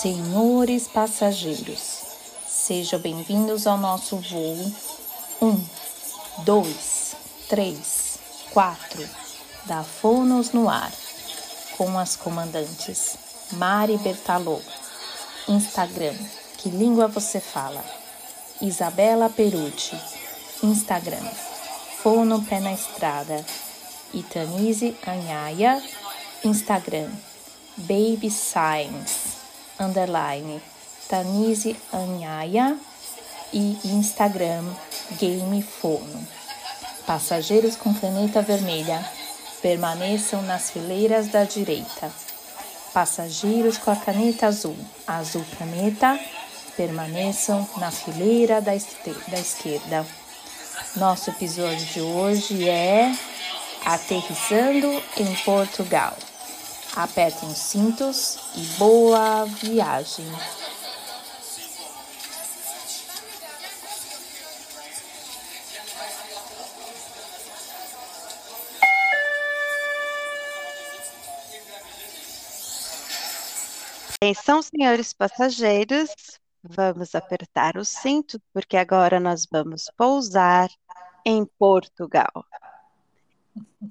[0.00, 2.02] Senhores passageiros,
[2.46, 4.72] sejam bem-vindos ao nosso voo.
[5.42, 5.64] 1,
[6.44, 7.16] 2,
[7.48, 8.18] 3,
[8.52, 9.08] 4
[9.64, 10.92] da Fonos no ar,
[11.76, 13.18] com as comandantes
[13.50, 14.60] Mari Bertalô,
[15.48, 16.14] Instagram,
[16.58, 17.84] que língua você fala?
[18.62, 20.00] Isabela Perucci,
[20.62, 21.28] Instagram,
[22.04, 23.44] Fono Pé na Estrada,
[24.14, 25.82] Itanise Anhaia,
[26.44, 27.10] Instagram,
[27.76, 29.27] Baby Science
[29.78, 30.60] underline
[31.08, 32.76] Tanise Anhaya
[33.52, 34.64] e Instagram
[35.18, 36.26] Game Fono.
[37.06, 39.02] Passageiros com caneta vermelha,
[39.62, 42.12] permaneçam nas fileiras da direita.
[42.92, 46.18] Passageiros com a caneta azul, azul caneta,
[46.76, 48.72] permaneçam na fileira da,
[49.28, 50.06] da esquerda.
[50.96, 53.14] Nosso episódio de hoje é
[53.84, 56.14] Aterrissando em Portugal.
[56.96, 60.26] Apertem os cintos e boa viagem!
[74.20, 76.10] Atenção, senhores passageiros,
[76.60, 80.68] vamos apertar os cintos, porque agora nós vamos pousar
[81.24, 82.44] em Portugal.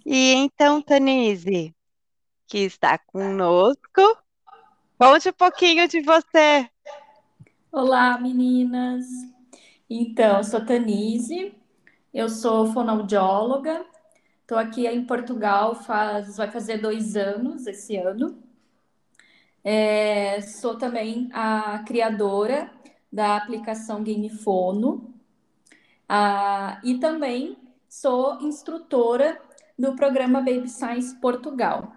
[0.05, 1.73] E então, Tanise,
[2.47, 4.01] que está conosco.
[4.97, 6.67] Conte um pouquinho de você.
[7.71, 9.05] Olá, meninas.
[9.89, 11.53] Então, eu sou Tanise,
[12.13, 13.85] eu sou fonoaudióloga,
[14.41, 18.41] estou aqui em Portugal, faz, vai fazer dois anos esse ano.
[19.63, 22.71] É, sou também a criadora
[23.11, 25.13] da aplicação Gamefono
[26.07, 27.57] ah, e também
[27.89, 29.39] sou instrutora
[29.77, 31.96] do programa Baby Science Portugal.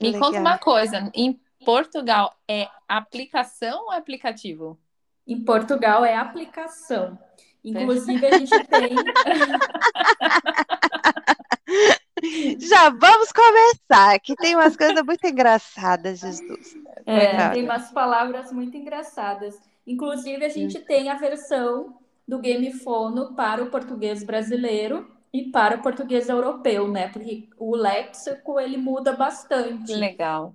[0.00, 0.20] Me Legal.
[0.20, 4.78] conta uma coisa, em Portugal é aplicação ou aplicativo?
[5.26, 7.18] Em Portugal é aplicação.
[7.64, 8.90] Inclusive, a gente tem.
[12.58, 16.76] Já vamos começar, que tem umas coisas muito engraçadas, Jesus.
[17.06, 19.58] É, tem umas palavras muito engraçadas.
[19.86, 25.74] Inclusive, a gente tem a versão do Game Fono para o português brasileiro e para
[25.74, 27.08] o português europeu, né?
[27.08, 29.92] Porque o léxico ele muda bastante.
[29.92, 30.54] Legal.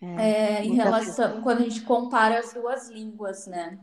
[0.00, 3.78] É, é, em relação quando a gente compara as duas línguas, né?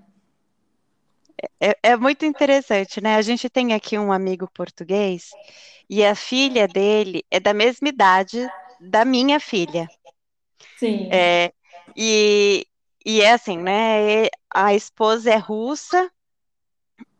[1.62, 3.16] É, é, muito interessante, né?
[3.16, 5.30] A gente tem aqui um amigo português
[5.88, 8.50] e a filha dele é da mesma idade
[8.82, 9.88] da minha filha.
[10.80, 11.10] Sim.
[11.12, 11.54] É,
[11.96, 12.66] e,
[13.06, 14.30] e é assim, né?
[14.50, 16.12] A esposa é russa,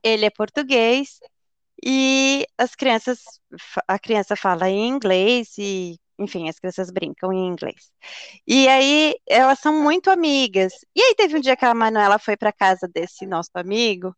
[0.02, 1.20] ele é português
[1.86, 3.20] e as crianças,
[3.88, 7.92] a criança fala em inglês e, enfim, as crianças brincam em inglês.
[8.48, 10.74] E aí elas são muito amigas.
[10.96, 14.16] E aí teve um dia que a Manuela foi para casa desse nosso amigo.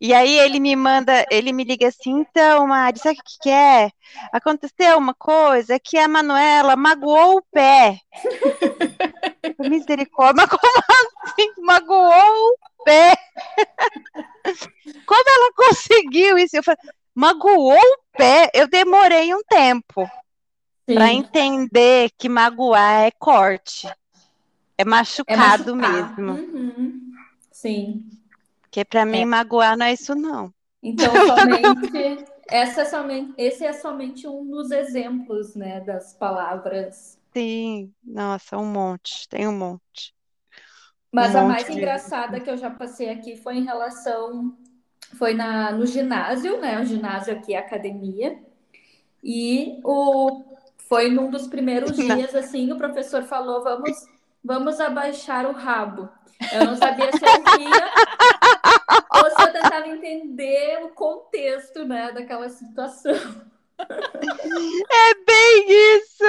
[0.00, 3.50] E aí ele me manda, ele me liga assim, então, Mari, sabe o que, que
[3.50, 3.90] é?
[4.32, 7.98] Aconteceu uma coisa que a Manuela magoou o pé.
[9.60, 10.82] Misericórdia, mas como
[11.24, 11.52] assim?
[11.58, 13.14] Magoou o pé?
[15.06, 16.56] Como ela conseguiu isso?
[16.56, 16.78] Eu falei,
[17.14, 20.08] magoou o pé, eu demorei um tempo
[20.86, 23.88] para entender que magoar é corte.
[24.76, 26.32] É machucado é mesmo.
[26.32, 27.12] Uhum.
[27.50, 28.10] Sim.
[28.62, 29.24] Porque para mim é.
[29.24, 30.52] magoar não é isso não.
[30.82, 37.18] Então somente essa é somente esse é somente um dos exemplos, né, das palavras.
[37.32, 40.14] Sim, nossa, um monte, tem um monte.
[41.10, 44.56] Mas um a mais engraçada que eu já passei aqui foi em relação
[45.16, 46.80] foi na, no ginásio, né?
[46.80, 48.38] O ginásio aqui é academia.
[49.22, 50.42] E o,
[50.88, 54.06] foi num dos primeiros dias, assim, o professor falou: vamos,
[54.42, 56.08] vamos abaixar o rabo.
[56.52, 57.92] Eu não sabia se eu ria
[59.14, 63.14] ou se eu tentava entender o contexto, né, daquela situação.
[64.92, 66.24] É bem isso!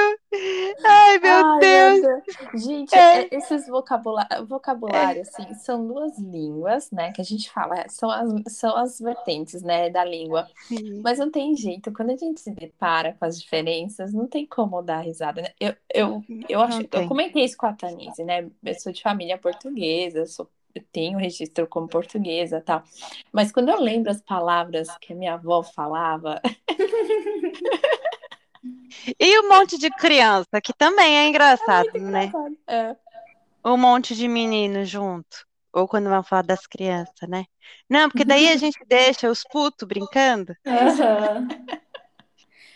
[0.86, 2.02] Ai, meu Ai, Deus!
[2.02, 2.64] Meu Deus.
[2.64, 3.24] Gente, é.
[3.24, 7.12] é esses vocabulários, vocabulário, assim, são duas línguas, né?
[7.12, 10.48] Que a gente fala, é, são as, são as vertentes, né, da língua.
[10.68, 11.02] Sim.
[11.04, 14.82] Mas não tem jeito, quando a gente se depara com as diferenças, não tem como
[14.82, 15.50] dar risada, né?
[15.60, 18.50] Eu, eu, eu acho, eu comentei isso com a Tanise, né?
[18.64, 22.84] Eu sou de família portuguesa, sou eu tenho registro como portuguesa tal.
[23.32, 26.42] Mas quando eu lembro as palavras que a minha avó falava.
[29.20, 32.26] e um monte de criança, que também é engraçado, é né?
[32.26, 32.58] Engraçado.
[32.68, 32.96] É.
[33.64, 35.46] Um monte de menino junto.
[35.72, 37.46] Ou quando vão falar das crianças, né?
[37.90, 40.56] Não, porque daí a gente deixa os putos brincando.
[40.66, 41.48] Uhum.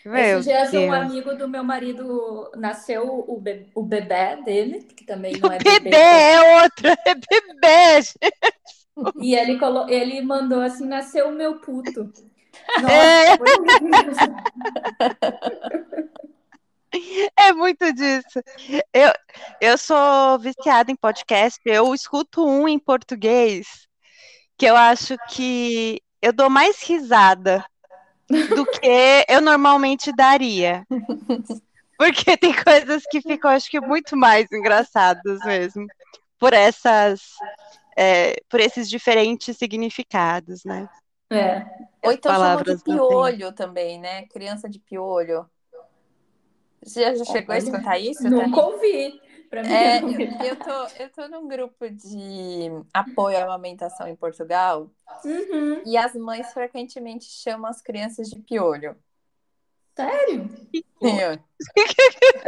[0.04, 0.94] Meu Esses dias um Deus.
[0.94, 5.80] amigo do meu marido nasceu o, be o bebê dele, que também não é Bebê
[5.80, 5.96] bebê.
[5.96, 8.02] é outra, é bebê.
[8.02, 8.18] gente.
[9.20, 9.88] E ele, colo...
[9.88, 12.12] ele mandou assim, nasceu o meu puto.
[12.80, 13.36] Nossa, É.
[13.36, 14.42] foi lindo.
[17.36, 18.40] É muito disso.
[18.92, 19.12] Eu,
[19.60, 23.86] eu sou viciada em podcast, eu escuto um em português
[24.56, 27.64] que eu acho que eu dou mais risada
[28.28, 30.86] do que eu normalmente daria.
[31.98, 35.84] Porque tem coisas que ficam, acho que, muito mais engraçadas mesmo,
[36.38, 37.20] por essas,
[37.96, 40.88] é, por esses diferentes significados, né?
[41.30, 41.66] É.
[42.04, 44.26] Ou então chamam Palavras de piolho também, né?
[44.26, 45.44] Criança de piolho.
[46.82, 48.30] Você já, já chegou a escutar isso?
[48.30, 49.20] Nunca ouvi.
[49.50, 50.02] Pra mim, É, é
[50.40, 52.08] eu, tô, eu tô num grupo de
[52.92, 54.90] apoio à amamentação em Portugal
[55.24, 55.82] Uhum.
[55.84, 58.96] e as mães frequentemente chamam as crianças de piolho.
[59.94, 60.48] Sério?
[61.02, 61.18] Sim,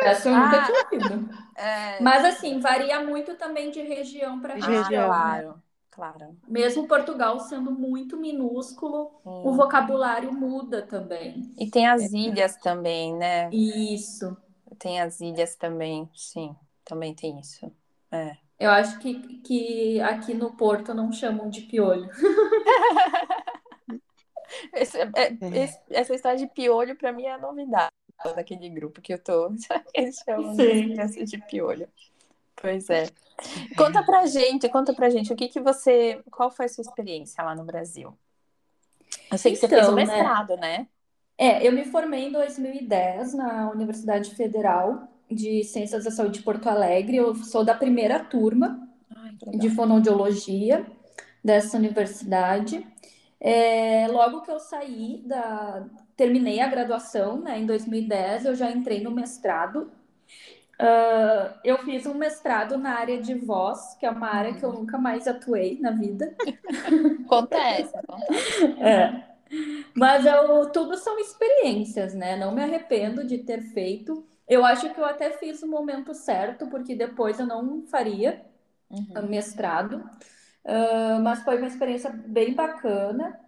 [0.02, 0.62] Essa eu nunca Ah.
[0.62, 1.28] tinha ouvido.
[1.56, 5.10] é, Mas assim, varia muito também de região para ah, região.
[5.24, 5.42] né?
[5.42, 6.36] claro, claro.
[6.46, 11.50] Mesmo Portugal sendo muito minúsculo, o vocabulário muda também.
[11.56, 13.56] E tem as ilhas também, né?
[13.94, 14.36] Isso.
[14.80, 16.56] Tem as ilhas também, sim,
[16.90, 17.70] também tem isso.
[18.10, 18.36] É.
[18.58, 22.10] Eu acho que, que aqui no Porto não chamam de piolho.
[24.74, 27.90] Esse- é- esse- essa história de piolho pra mim é a novidade
[28.34, 29.50] daquele grupo que eu tô.
[29.94, 31.88] Eles chamam de de piolho.
[32.56, 33.06] Pois é.
[33.76, 37.42] Conta pra gente, conta pra gente o que que você, qual foi a sua experiência
[37.42, 38.18] lá no Brasil?
[39.30, 40.04] Eu sei que você fez Então, o né?
[40.04, 40.86] mestrado, né?
[41.38, 46.68] É, eu me formei em 2010 na Universidade Federal de Ciências da Saúde de Porto
[46.68, 47.16] Alegre.
[47.16, 50.86] Eu sou da primeira turma Ai, de fonoaudiologia
[51.42, 52.86] dessa universidade.
[53.40, 55.86] É, logo que eu saí da,
[56.16, 59.90] terminei a graduação, né, em 2010, eu já entrei no mestrado.
[60.80, 64.72] Ah, eu fiz um mestrado na área de voz, que é uma área que eu
[64.72, 66.34] nunca mais atuei na vida.
[67.28, 68.34] Conta essa, conta.
[68.82, 69.24] É.
[69.94, 72.36] Mas eu, tudo são experiências, né?
[72.36, 74.24] Não me arrependo de ter feito.
[74.50, 78.44] Eu acho que eu até fiz o momento certo, porque depois eu não faria
[78.90, 79.28] Uhum.
[79.28, 80.08] mestrado.
[80.64, 83.40] Ah, mas foi uma experiência bem bacana.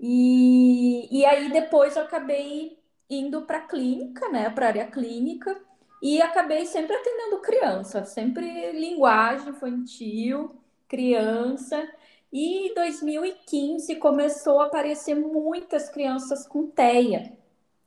[0.00, 2.78] E, e aí depois eu acabei
[3.10, 4.50] indo para a clínica, né?
[4.50, 5.56] Para a área clínica.
[6.02, 10.56] E acabei sempre atendendo criança, sempre linguagem infantil,
[10.88, 11.88] criança.
[12.32, 17.37] E em 2015 começou a aparecer muitas crianças com TEA,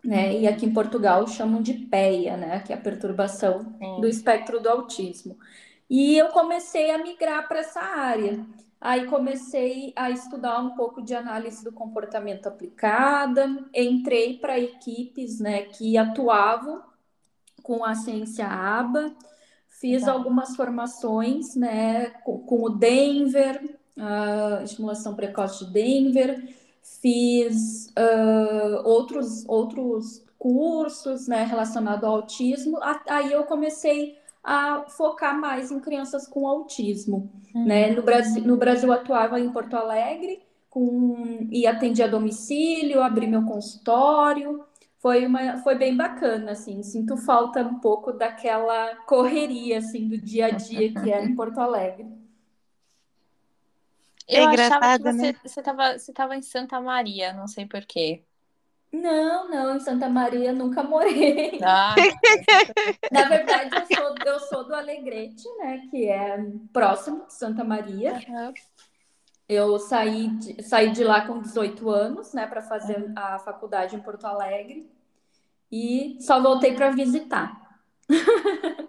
[0.03, 0.38] né?
[0.39, 2.59] E aqui em Portugal chamam de PEA, né?
[2.59, 3.63] Que é a perturbação
[4.00, 4.09] do Sim.
[4.09, 5.38] espectro do autismo.
[5.89, 8.45] E eu comecei a migrar para essa área.
[8.80, 15.63] Aí comecei a estudar um pouco de análise do comportamento aplicada, entrei para equipes, né,
[15.63, 16.81] que atuavam
[17.62, 19.13] com a ciência ABA,
[19.69, 20.18] fiz Legal.
[20.18, 26.44] algumas formações, né, com, com o Denver, a estimulação precoce de Denver,
[26.81, 32.80] fiz ah, outros, outros cursos, né, relacionados ao autismo.
[33.07, 37.92] Aí eu comecei a focar mais em crianças com autismo, né?
[37.92, 43.44] No Brasil, no Brasil atuava em Porto Alegre com e atendia a domicílio, abri meu
[43.46, 44.63] consultório.
[45.00, 46.82] Foi uma, foi bem bacana, assim.
[46.84, 51.60] Sinto falta um pouco daquela correria, assim, do dia a dia que era em Porto
[51.60, 52.08] Alegre.
[54.34, 55.40] Eu É achava que você, né?
[55.44, 58.26] você tava, você tava em Santa Maria, não sei por quê.
[58.92, 61.60] Não, não, em Santa Maria nunca morei.
[61.64, 62.22] Ah,
[63.12, 65.88] Na verdade, eu sou, eu sou do Alegrete, né?
[65.90, 66.38] Que é
[66.74, 68.26] próximo de Santa Maria.
[68.28, 68.58] aham.
[69.48, 74.00] Eu saí de, saí de lá com 18 anos, né, para fazer a faculdade em
[74.02, 74.90] Porto Alegre
[75.72, 77.62] e só voltei para visitar.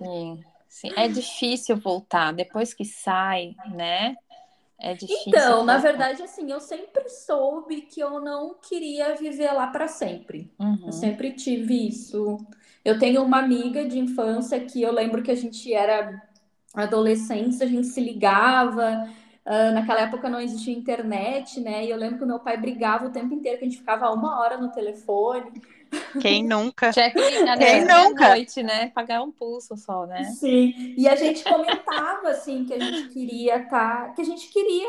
[0.02, 0.92] Sim, sim.
[0.96, 2.32] É difícil voltar.
[2.32, 4.16] Depois que sai, né?
[4.82, 5.78] É difícil Então, na voltar.
[5.78, 10.52] verdade, assim, eu sempre soube que eu não queria viver lá para sempre.
[10.58, 10.86] Uhum.
[10.86, 12.38] Eu sempre tive isso.
[12.84, 16.22] Eu tenho uma amiga de infância que eu lembro que a gente era
[16.74, 19.08] adolescentes, a gente se ligava.
[19.44, 21.84] ah, naquela época não existia internet, né?
[21.84, 24.10] E eu lembro que o meu pai brigava o tempo inteiro, que a gente ficava
[24.12, 25.52] uma hora no telefone.
[26.20, 26.90] Quem nunca?
[26.92, 28.28] Quem né, nunca?
[28.28, 28.90] noite, né?
[28.90, 30.24] Pagar um pulso só, né?
[30.24, 34.88] Sim, e a gente comentava assim que a gente queria tá, que a gente queria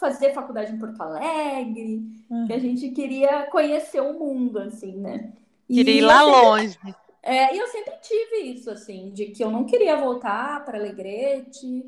[0.00, 2.02] fazer faculdade em Porto Alegre,
[2.46, 5.32] que a gente queria conhecer o mundo assim, né?
[5.68, 6.78] E Queria ir lá sempre- longe.
[7.22, 11.82] É, e eu sempre tive isso assim, de que eu não queria voltar para Alegrete,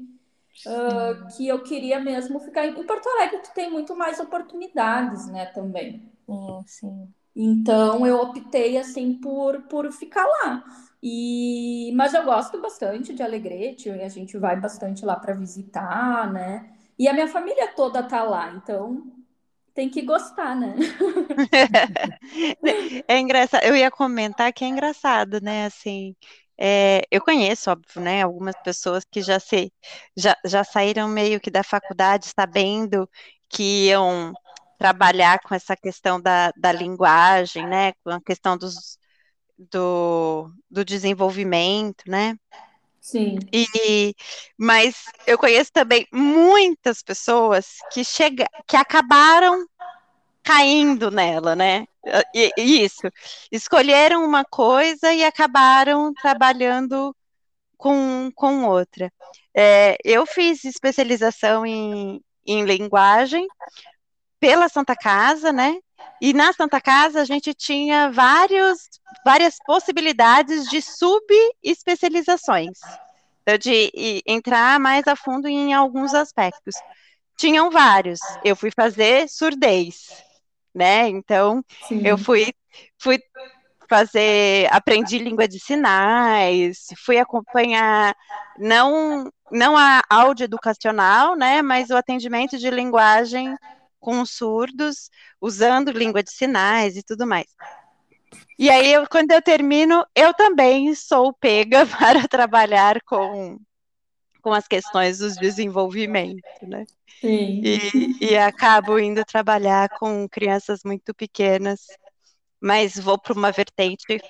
[0.67, 5.29] ah, que eu queria mesmo ficar em em Porto Alegre, tu tem muito mais oportunidades,
[5.29, 6.11] né, também.
[6.27, 7.09] Sim, sim.
[7.37, 10.64] Então eu optei assim por, por ficar lá.
[11.02, 16.73] E mas eu gosto bastante de Alegrete, a gente vai bastante lá para visitar, né?
[16.99, 19.12] E a minha família toda tá lá, então
[19.75, 20.75] tem que gostar, né?
[23.09, 23.64] é engraçado.
[23.64, 25.66] Eu ia comentar que é engraçado, né?
[25.66, 26.16] Assim,
[26.59, 28.23] é, eu conheço, óbvio, né?
[28.23, 29.73] Algumas pessoas que já se
[30.16, 33.09] já, já saíram meio que da faculdade sabendo
[33.50, 34.33] que iam
[34.78, 37.92] trabalhar com essa questão da, da linguagem, né?
[38.04, 38.99] Com a questão dos,
[39.59, 42.37] do, do desenvolvimento, né?
[43.00, 43.38] Sim.
[43.52, 44.14] E,
[44.59, 49.64] mas eu conheço também muitas pessoas que chega, que acabaram
[50.42, 51.87] caindo nela, né?
[52.35, 53.09] E, isso.
[53.50, 57.14] Escolheram uma coisa e acabaram trabalhando
[57.76, 59.12] com, com outra.
[59.54, 63.47] É, eu fiz especialização em, em linguagem
[64.47, 65.76] pela Santa Casa, né?
[66.21, 68.79] E na Santa Casa a gente tinha vários,
[69.25, 72.79] várias possibilidades de subespecializações,
[73.43, 76.76] então, de entrar mais a fundo em alguns aspectos.
[77.37, 78.21] Tinham vários.
[78.45, 80.23] Eu fui fazer surdez,
[80.73, 81.09] né?
[81.09, 82.07] Então, Sim.
[82.07, 82.53] eu fui,
[83.00, 83.19] fui
[83.88, 88.15] fazer, aprendi língua de sinais, fui acompanhar
[88.57, 93.57] não não a áudio educacional, né, mas o atendimento de linguagem
[94.07, 95.11] com surdos,
[95.41, 97.49] usando língua de sinais e tudo mais.
[98.57, 103.59] E aí, eu, quando eu termino, eu também sou pega para trabalhar com,
[104.41, 106.85] com as questões dos desenvolvimento, né?
[107.21, 107.63] Sim.
[107.65, 111.81] E, e acabo indo trabalhar com crianças muito pequenas,
[112.61, 114.21] mas vou para uma vertente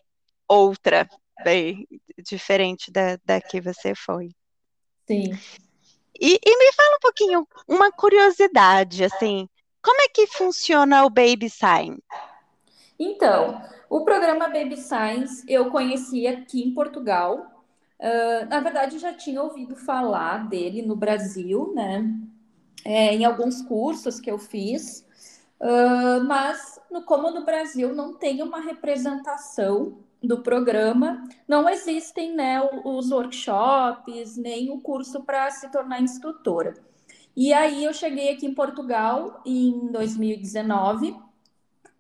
[0.49, 1.07] outra,
[1.45, 1.87] bem
[2.25, 4.31] diferente da, da que você foi.
[5.07, 5.39] Sim.
[6.19, 9.47] E, e, me fala um pouquinho, uma curiosidade, assim,
[9.87, 12.03] como é que funciona o Baby Sign?
[12.99, 17.65] Então, o programa Baby Signs eu conheci aqui em Portugal.
[18.01, 22.05] Uh, na verdade, já tinha ouvido falar dele no Brasil, né?
[22.85, 25.07] É, em alguns cursos que eu fiz.
[25.61, 32.61] Uh, mas, no, como no Brasil não tem uma representação do programa, não existem né,
[32.85, 36.75] os workshops, nem o curso para se tornar instrutora.
[37.37, 41.15] E aí eu cheguei aqui em Portugal em 2019,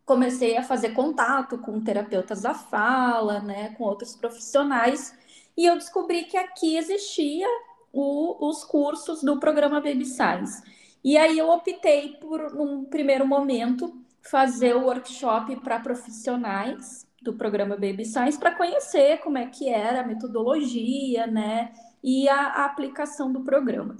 [0.02, 5.14] comecei a fazer contato com terapeutas da fala, né, com outros profissionais,
[5.55, 7.47] e eu descobri que aqui existia
[7.93, 10.62] o, os cursos do programa Baby Science.
[11.05, 17.75] E aí eu optei por, num primeiro momento, fazer o workshop para profissionais do programa
[17.75, 23.31] Baby Science para conhecer como é que era a metodologia, né, e a, a aplicação
[23.31, 23.97] do programa.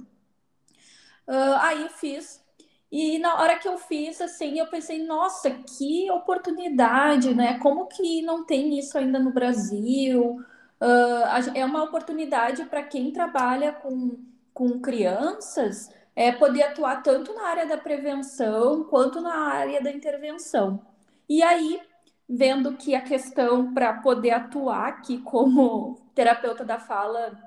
[1.27, 2.45] Uh, aí fiz.
[2.91, 7.59] E na hora que eu fiz, assim, eu pensei, nossa, que oportunidade, né?
[7.59, 10.37] Como que não tem isso ainda no Brasil?
[10.79, 14.17] Uh, é uma oportunidade para quem trabalha com,
[14.53, 20.81] com crianças é, poder atuar tanto na área da prevenção quanto na área da intervenção.
[21.29, 21.79] E aí,
[22.27, 27.37] vendo que a questão para poder atuar aqui como terapeuta da fala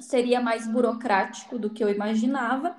[0.00, 2.76] seria mais burocrático do que eu imaginava,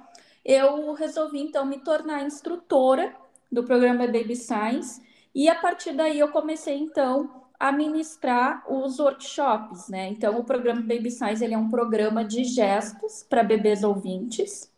[0.48, 3.14] eu resolvi então me tornar instrutora
[3.52, 5.02] do programa Baby Science
[5.36, 10.08] e a partir daí eu comecei então a ministrar os workshops, né?
[10.08, 14.72] Então o programa Baby Science ele é um programa de gestos para bebês ouvintes.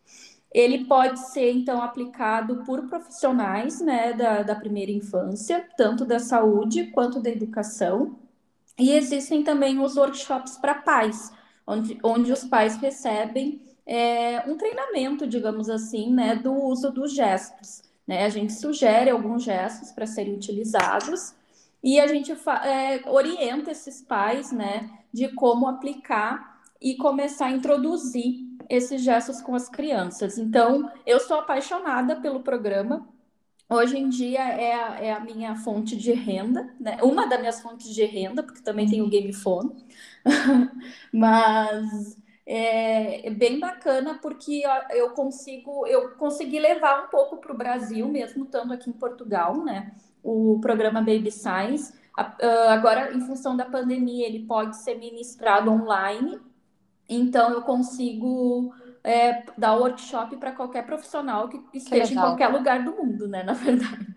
[0.52, 6.86] Ele pode ser então aplicado por profissionais, né, da, da primeira infância, tanto da saúde
[6.86, 8.18] quanto da educação.
[8.76, 11.32] E existem também os workshops para pais,
[11.64, 17.82] onde, onde os pais recebem é, um treinamento, digamos assim, né, do uso dos gestos.
[18.06, 18.24] Né?
[18.24, 21.34] A gente sugere alguns gestos para serem utilizados
[21.82, 28.46] e a gente é, orienta esses pais né, de como aplicar e começar a introduzir
[28.68, 30.38] esses gestos com as crianças.
[30.38, 33.08] Então, eu sou apaixonada pelo programa.
[33.68, 36.98] Hoje em dia é a, é a minha fonte de renda, né?
[37.02, 39.84] uma das minhas fontes de renda, porque também tem o Game Phone.
[41.12, 42.16] Mas
[42.52, 48.08] é, é bem bacana porque eu consigo eu consegui levar um pouco para o Brasil,
[48.08, 49.92] mesmo estando aqui em Portugal, né?
[50.20, 51.94] O programa Baby Science.
[52.68, 56.40] Agora, em função da pandemia, ele pode ser ministrado online,
[57.08, 62.84] então eu consigo é, dar workshop para qualquer profissional que esteja que em qualquer lugar
[62.84, 63.44] do mundo, né?
[63.44, 64.08] Na verdade.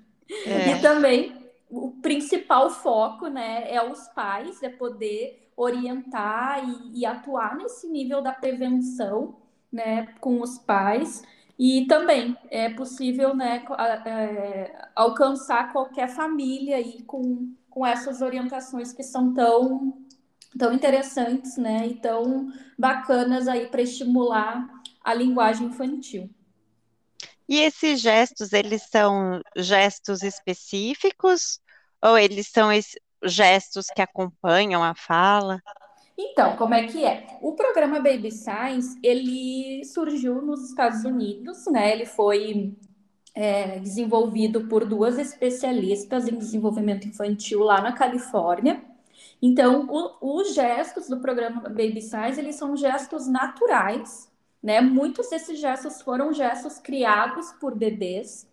[0.48, 0.72] É.
[0.72, 7.56] E também o principal foco, né, é os pais, é poder orientar e, e atuar
[7.56, 9.38] nesse nível da prevenção,
[9.72, 11.24] né, com os pais.
[11.58, 13.64] E também é possível né,
[14.06, 19.98] é, alcançar qualquer família aí com, com essas orientações que são tão,
[20.58, 24.68] tão interessantes né, e tão bacanas aí para estimular
[25.04, 26.30] a linguagem infantil.
[27.48, 31.60] E esses gestos, eles são gestos específicos
[32.02, 32.70] ou eles são
[33.24, 35.62] gestos que acompanham a fala?
[36.18, 37.26] Então, como é que é?
[37.42, 41.92] O programa Baby Science, ele surgiu nos Estados Unidos, né?
[41.92, 42.76] Ele foi
[43.34, 48.84] é, desenvolvido por duas especialistas em desenvolvimento infantil lá na Califórnia.
[49.42, 54.82] Então, o, os gestos do programa Baby Science, eles são gestos naturais, né?
[54.82, 58.48] Muitos desses gestos foram gestos criados por bebês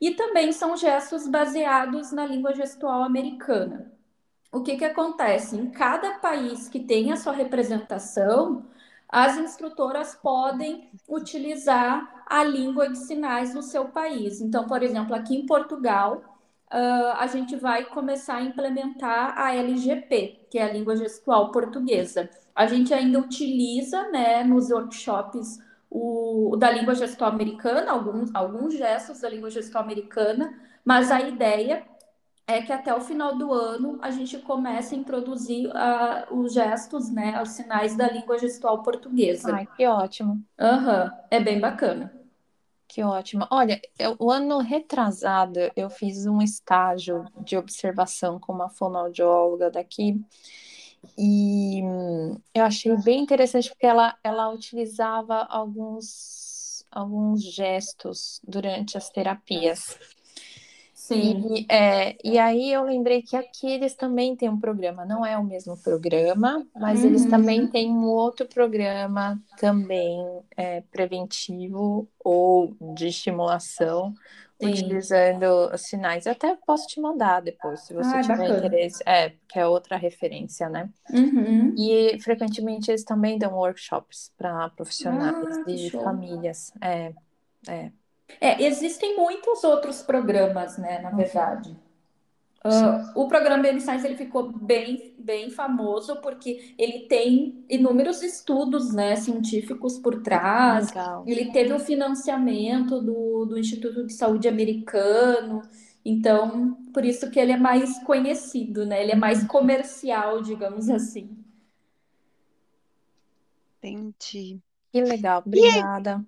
[0.00, 3.95] e também são gestos baseados na língua gestual americana
[4.52, 5.56] o que, que acontece?
[5.56, 8.64] Em cada país que tem a sua representação,
[9.08, 14.40] as instrutoras podem utilizar a língua de sinais no seu país.
[14.40, 16.22] Então, por exemplo, aqui em Portugal,
[16.72, 22.28] uh, a gente vai começar a implementar a LGP, que é a língua gestual portuguesa.
[22.54, 25.58] A gente ainda utiliza né, nos workshops
[25.90, 30.52] o, o da língua gestual americana, alguns, alguns gestos da língua gestual americana,
[30.84, 31.84] mas a ideia
[32.46, 37.10] é que até o final do ano a gente começa a introduzir uh, os gestos,
[37.10, 39.54] né, os sinais da língua gestual portuguesa.
[39.54, 40.42] Ai, que ótimo.
[40.58, 42.12] Aham, uhum, é bem bacana.
[42.88, 43.46] Que ótimo.
[43.50, 50.18] Olha, eu, o ano retrasado eu fiz um estágio de observação com uma fonoaudióloga daqui
[51.18, 51.80] e
[52.54, 59.98] eu achei bem interessante porque ela, ela utilizava alguns, alguns gestos durante as terapias.
[61.06, 61.54] Sim.
[61.54, 65.38] E, é, e aí eu lembrei que aqui eles também têm um programa, não é
[65.38, 67.06] o mesmo programa, mas uhum.
[67.06, 70.18] eles também têm um outro programa também
[70.56, 74.14] é, preventivo ou de estimulação,
[74.60, 74.68] Sim.
[74.68, 76.26] utilizando sinais.
[76.26, 78.58] Eu até posso te mandar depois, se você ah, tiver bacana.
[78.58, 79.02] interesse.
[79.06, 80.90] É, que é outra referência, né?
[81.08, 81.72] Uhum.
[81.78, 86.72] E frequentemente eles também dão workshops para profissionais ah, de famílias.
[86.80, 87.12] É,
[87.68, 87.92] é.
[88.40, 91.76] É, existem muitos outros programas, né, na verdade.
[92.66, 98.92] Uh, o programa Baby Science ele ficou bem, bem famoso porque ele tem inúmeros estudos
[98.92, 100.88] né, científicos por trás.
[100.88, 101.24] Legal.
[101.26, 105.62] Ele teve o financiamento do, do Instituto de Saúde Americano.
[106.04, 109.02] Então, por isso que ele é mais conhecido, né?
[109.02, 111.36] Ele é mais comercial, digamos assim.
[113.78, 114.60] Entendi.
[114.92, 116.24] Que legal, obrigada.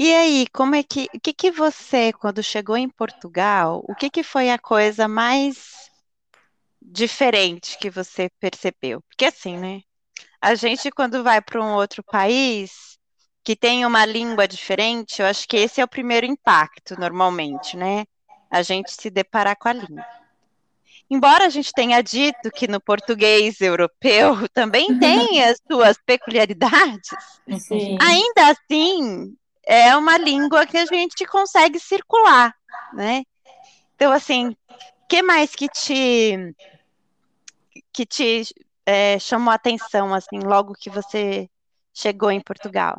[0.00, 4.08] E aí, como é que, o que que você, quando chegou em Portugal, o que
[4.08, 5.90] que foi a coisa mais
[6.80, 9.02] diferente que você percebeu?
[9.08, 9.80] Porque assim, né?
[10.40, 12.96] A gente quando vai para um outro país
[13.42, 18.04] que tem uma língua diferente, eu acho que esse é o primeiro impacto normalmente, né?
[18.48, 20.06] A gente se deparar com a língua.
[21.10, 27.10] Embora a gente tenha dito que no português europeu também tem as suas peculiaridades,
[27.58, 27.98] Sim.
[28.00, 29.36] ainda assim
[29.68, 32.56] é uma língua que a gente consegue circular,
[32.94, 33.22] né?
[33.94, 34.56] Então, assim,
[35.06, 36.54] que mais que te
[37.92, 38.44] que te
[38.86, 41.50] é, chamou a atenção, assim, logo que você
[41.92, 42.98] chegou em Portugal?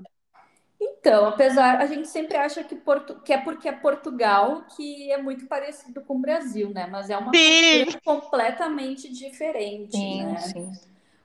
[0.80, 5.18] Então, apesar, a gente sempre acha que, Porto, que é porque é Portugal que é
[5.18, 6.86] muito parecido com o Brasil, né?
[6.86, 10.38] Mas é uma cultura completamente diferente, sim, né?
[10.38, 10.72] Sim.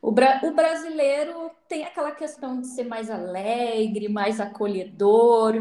[0.04, 5.54] O, bra o brasileiro tem aquela questão de ser mais alegre, mais acolhedor.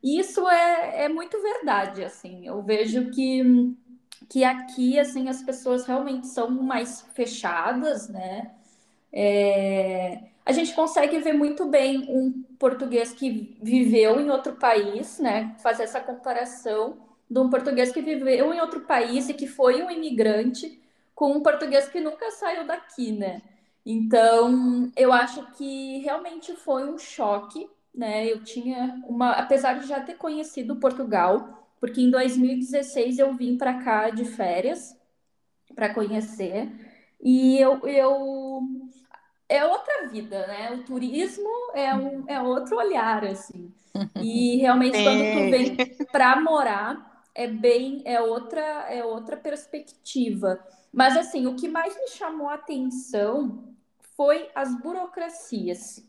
[0.00, 2.46] E isso é, é muito verdade, assim.
[2.46, 3.74] Eu vejo que,
[4.28, 8.52] que aqui, assim, as pessoas realmente são mais fechadas, né?
[9.12, 15.56] É, a gente consegue ver muito bem um português que viveu em outro país, né?
[15.60, 19.90] Fazer essa comparação de um português que viveu em outro país e que foi um
[19.90, 20.80] imigrante
[21.16, 23.42] com um português que nunca saiu daqui, né?
[23.90, 28.30] Então, eu acho que realmente foi um choque, né?
[28.30, 33.82] Eu tinha uma, apesar de já ter conhecido Portugal, porque em 2016 eu vim para
[33.82, 34.94] cá de férias
[35.74, 36.70] para conhecer,
[37.18, 38.60] e eu, eu
[39.48, 40.72] é outra vida, né?
[40.72, 43.72] O turismo é um é outro olhar assim.
[44.20, 45.76] E realmente quando tu vem
[46.12, 50.60] para morar é bem é outra é outra perspectiva.
[50.92, 53.77] Mas assim, o que mais me chamou a atenção
[54.18, 56.04] foi as burocracias.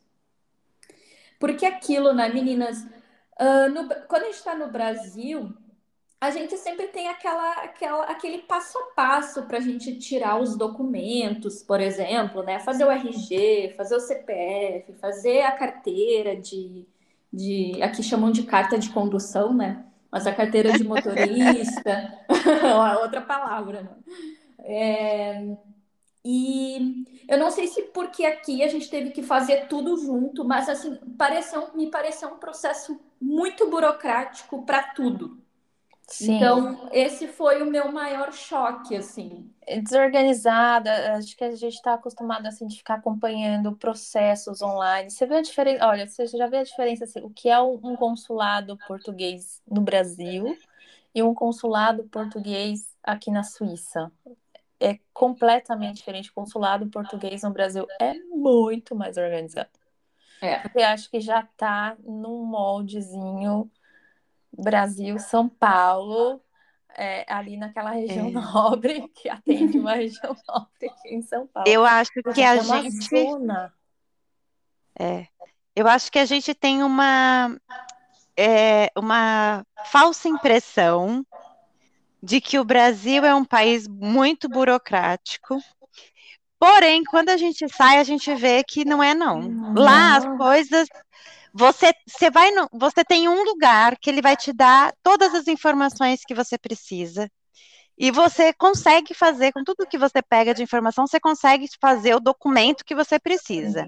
[1.40, 2.82] Porque aquilo, né, meninas?
[3.40, 5.54] Uh, no, quando a gente está no Brasil,
[6.20, 10.58] a gente sempre tem aquela, aquela, aquele passo a passo para a gente tirar os
[10.58, 12.60] documentos, por exemplo, né?
[12.60, 16.88] Fazer o RG, fazer o CPF, fazer a carteira de,
[17.32, 17.82] de.
[17.84, 19.86] Aqui chamam de carta de condução, né?
[20.12, 22.12] Mas a carteira de motorista,
[23.00, 23.92] outra palavra, né?
[24.62, 25.58] É,
[26.24, 30.68] e eu não sei se porque aqui a gente teve que fazer tudo junto, mas
[30.68, 35.40] assim, pareceu, me pareceu um processo muito burocrático para tudo.
[36.08, 36.38] Sim.
[36.38, 39.48] Então, esse foi o meu maior choque, assim.
[39.62, 45.12] É desorganizada, acho que a gente está acostumado assim, de ficar acompanhando processos online.
[45.12, 47.96] Você vê a diferença, olha, você já vê a diferença, assim, o que é um
[47.96, 50.58] consulado português no Brasil
[51.14, 54.12] e um consulado português aqui na Suíça.
[54.80, 56.30] É completamente diferente.
[56.30, 59.70] O consulado português no Brasil é muito mais organizado.
[60.42, 60.60] É.
[60.60, 63.70] Porque acho que já está num moldezinho
[64.52, 66.42] Brasil, São Paulo,
[66.96, 68.32] é, ali naquela região é.
[68.32, 71.70] nobre, que atende uma região nobre aqui em São Paulo.
[71.70, 73.16] Eu acho que a gente.
[75.00, 75.28] É.
[75.76, 77.58] Eu acho que a gente tem uma,
[78.36, 81.26] é, uma falsa impressão
[82.22, 85.58] de que o Brasil é um país muito burocrático.
[86.60, 89.74] Porém, quando a gente sai, a gente vê que não é não.
[89.74, 90.88] Lá as coisas
[91.54, 95.48] você, você vai no, você tem um lugar que ele vai te dar todas as
[95.48, 97.30] informações que você precisa.
[97.98, 102.20] E você consegue fazer, com tudo que você pega de informação, você consegue fazer o
[102.22, 103.88] documento que você precisa.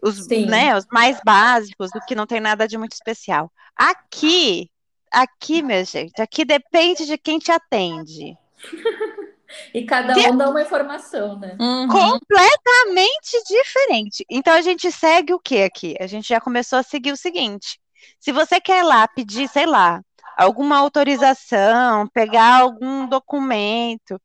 [0.00, 3.50] Os, né, os mais básicos, do que não tem nada de muito especial.
[3.76, 4.70] Aqui,
[5.12, 8.36] aqui, minha gente, aqui depende de quem te atende.
[9.74, 11.56] E cada um dá uma informação, né?
[11.60, 11.88] Uhum.
[11.88, 14.24] Completamente diferente.
[14.30, 15.94] Então a gente segue o que aqui?
[16.00, 17.78] A gente já começou a seguir o seguinte:
[18.18, 20.00] se você quer lá pedir, sei lá,
[20.36, 24.20] alguma autorização, pegar algum documento,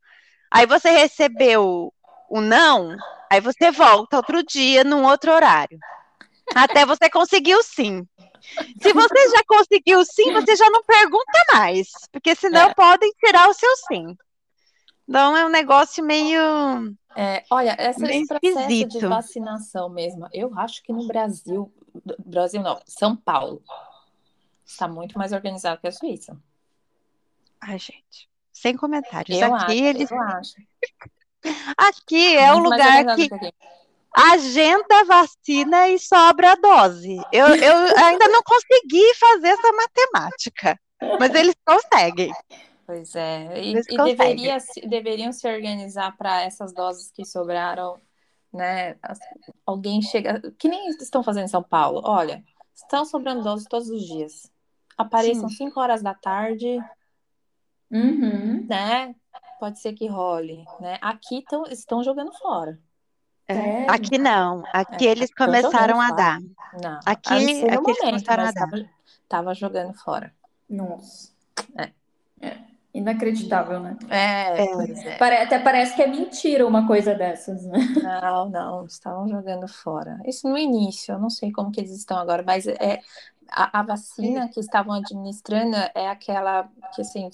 [0.52, 1.94] aí você recebeu
[2.30, 2.96] o não,
[3.30, 5.80] aí você volta outro dia, num outro horário.
[6.56, 8.08] Até você conseguir o sim.
[8.82, 12.74] Se você já conseguiu sim, você já não pergunta mais, porque senão é.
[12.74, 14.16] podem tirar o seu sim.
[15.08, 16.40] Então é um negócio meio.
[17.16, 19.00] É, olha, esse processo esquisito.
[19.00, 21.72] de vacinação mesmo, eu acho que no Brasil,
[22.26, 23.62] Brasil não, São Paulo,
[24.66, 26.38] está muito mais organizado que a Suíça.
[27.60, 29.40] Ai, gente, sem comentários.
[29.40, 30.10] Eu aqui acho, eles...
[31.78, 33.30] Aqui é o lugar que
[34.18, 37.18] agenda vacina e sobra a dose.
[37.32, 40.80] Eu, eu ainda não consegui fazer essa matemática,
[41.20, 42.32] mas eles conseguem.
[42.86, 48.00] Pois é, e, e deveria, deveriam se organizar para essas doses que sobraram,
[48.54, 48.96] né?
[49.66, 52.02] Alguém chega, que nem estão fazendo em São Paulo.
[52.06, 52.42] Olha,
[52.74, 54.50] estão sobrando doses todos os dias.
[54.98, 56.80] Apareçam 5 horas da tarde,
[57.92, 58.66] uhum.
[58.68, 59.14] né?
[59.60, 60.98] Pode ser que role, né?
[61.02, 62.80] Aqui tão, estão jogando fora.
[63.48, 63.90] É.
[63.90, 66.40] Aqui não, aqui é, eles começaram a dar.
[66.82, 68.70] Não, aqui, aqui momento, eles começaram a dar.
[68.70, 68.90] Tava,
[69.30, 70.34] tava jogando fora.
[70.70, 71.32] Nossa.
[71.78, 71.92] É.
[72.42, 72.58] é.
[72.94, 73.96] Inacreditável, né?
[74.10, 75.44] É, é, pois é.
[75.44, 77.78] Até parece que é mentira uma coisa dessas, né?
[78.02, 80.20] Não, não, estavam jogando fora.
[80.26, 83.00] Isso no início, eu não sei como que eles estão agora, mas é
[83.50, 87.30] a, a vacina que estavam administrando é aquela que, assim,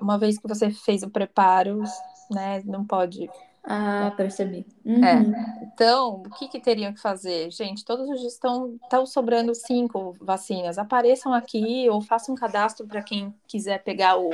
[0.00, 1.82] uma vez que você fez o preparo,
[2.30, 3.28] né, não pode
[3.66, 4.66] ah, percebi.
[4.84, 5.04] Uhum.
[5.04, 5.62] É.
[5.62, 7.50] Então, o que, que teriam que fazer?
[7.50, 10.76] Gente, todos os dias estão, estão sobrando cinco vacinas.
[10.76, 14.30] Apareçam aqui ou façam um cadastro para quem quiser pegar o,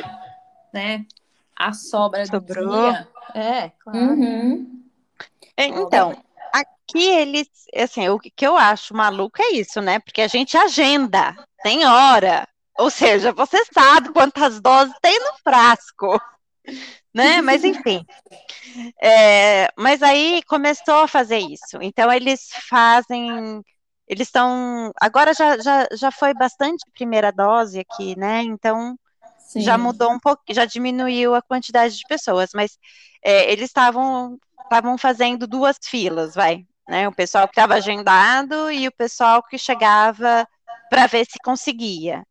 [0.73, 1.07] né,
[1.57, 2.67] a sobra Sobrou.
[2.67, 3.09] do dia.
[3.35, 3.99] É, claro.
[3.99, 4.83] Uhum.
[5.57, 6.17] É, então,
[6.53, 10.01] aqui eles, assim, o que eu acho maluco é isso, né?
[10.01, 12.49] Porque a gente agenda, tem hora.
[12.77, 16.21] Ou seja, você sabe quantas doses tem no frasco,
[17.15, 17.41] né?
[17.41, 18.05] Mas enfim.
[19.03, 21.79] É, mas aí começou a fazer isso.
[21.81, 23.63] Então eles fazem,
[24.07, 28.43] eles estão, agora já, já, já foi bastante primeira dose aqui, né?
[28.43, 28.97] Então
[29.39, 29.63] Sim.
[29.63, 32.79] já mudou um pouco, já diminuiu a quantidade de pessoas, mas
[33.23, 37.09] é, eles estavam estavam fazendo duas filas, vai, né?
[37.09, 40.47] O pessoal que estava agendado e o pessoal que chegava
[40.89, 42.25] para ver se conseguia.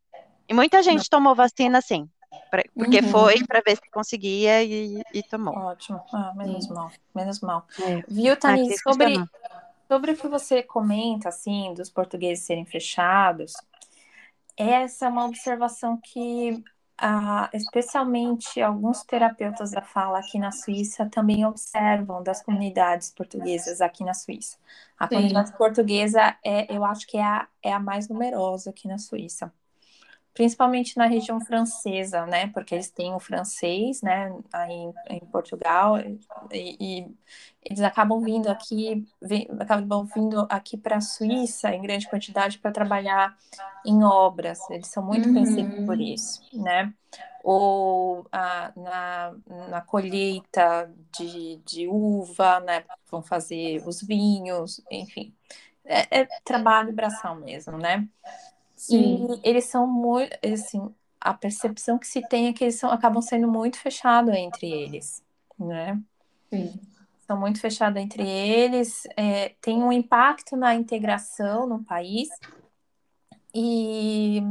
[0.48, 2.10] E muita gente tomou vacina, sim,
[2.50, 3.10] pra, porque uhum.
[3.10, 5.56] foi para ver se conseguia e, e, tomou.
[5.56, 6.74] Ótimo, ah, menos sim.
[6.74, 7.66] mal, menos mal.
[7.80, 8.04] É.
[8.08, 9.16] Viu, Tani, sobre,
[9.88, 13.54] sobre o que você comenta, assim, dos portugueses serem fechados,
[14.58, 16.64] essa é uma observação que
[17.02, 24.04] ah, especialmente alguns terapeutas da fala aqui na Suíça também observam das comunidades portuguesas aqui
[24.04, 24.58] na Suíça.
[24.98, 25.16] A Sim.
[25.16, 29.52] comunidade portuguesa é, eu acho que é a, é a mais numerosa aqui na Suíça.
[30.34, 32.48] Principalmente na região francesa, né?
[32.48, 34.34] Porque eles têm o francês, né?
[34.54, 37.08] Aí em, em Portugal e, e,
[37.64, 42.72] eles acabam vindo aqui, vem, acabam vindo aqui para a Suíça em grande quantidade para
[42.72, 43.38] trabalhar
[43.86, 44.70] em obras.
[44.70, 45.34] Eles são muito uhum.
[45.34, 46.94] conhecidos por isso, né?
[47.44, 49.36] Ou a, na,
[49.70, 52.86] na colheita de, de uva, né?
[53.10, 55.34] Vão fazer os vinhos, enfim.
[55.84, 58.08] É, é trabalho braçal mesmo, né?
[58.80, 59.28] Sim.
[59.44, 60.82] E eles são muito, assim,
[61.20, 65.22] a percepção que se tem é que eles são, acabam sendo muito fechados entre eles,
[65.60, 66.02] né?
[66.50, 66.80] Sim.
[67.28, 72.30] São muito fechados entre eles, é, tem um impacto na integração no país,
[73.54, 74.42] e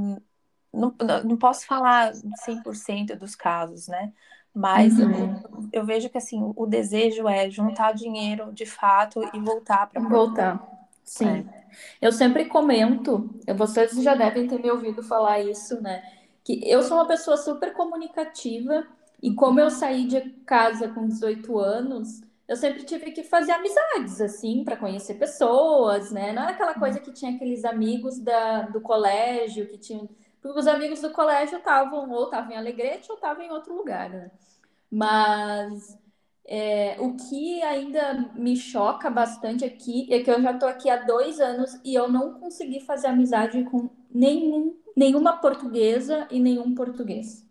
[0.71, 2.13] não, não posso falar
[2.45, 4.13] 100% dos casos, né?
[4.55, 5.41] Mas uhum.
[5.73, 10.03] eu, eu, vejo que assim, o desejo é juntar dinheiro de fato e voltar para
[10.03, 10.78] voltar.
[11.09, 11.27] Sim.
[11.27, 11.69] É.
[12.03, 16.03] Eu sempre comento, vocês já devem ter me ouvido falar isso, né?
[16.45, 18.87] Que eu sou uma pessoa super comunicativa
[19.23, 24.21] e como eu saí de casa com 18 anos, eu sempre tive que fazer amizades,
[24.21, 26.33] assim, para conhecer pessoas, né?
[26.33, 30.09] Não era aquela coisa que tinha aqueles amigos da, do colégio, que tinham.
[30.41, 34.09] Porque os amigos do colégio estavam, ou estavam em Alegrete, ou estavam em outro lugar,
[34.11, 34.31] né?
[34.91, 35.99] Mas
[36.51, 40.97] é, o que ainda me choca bastante aqui é que eu já estou aqui há
[40.97, 47.47] dois anos e eu não consegui fazer amizade com nenhum, nenhuma portuguesa e nenhum português.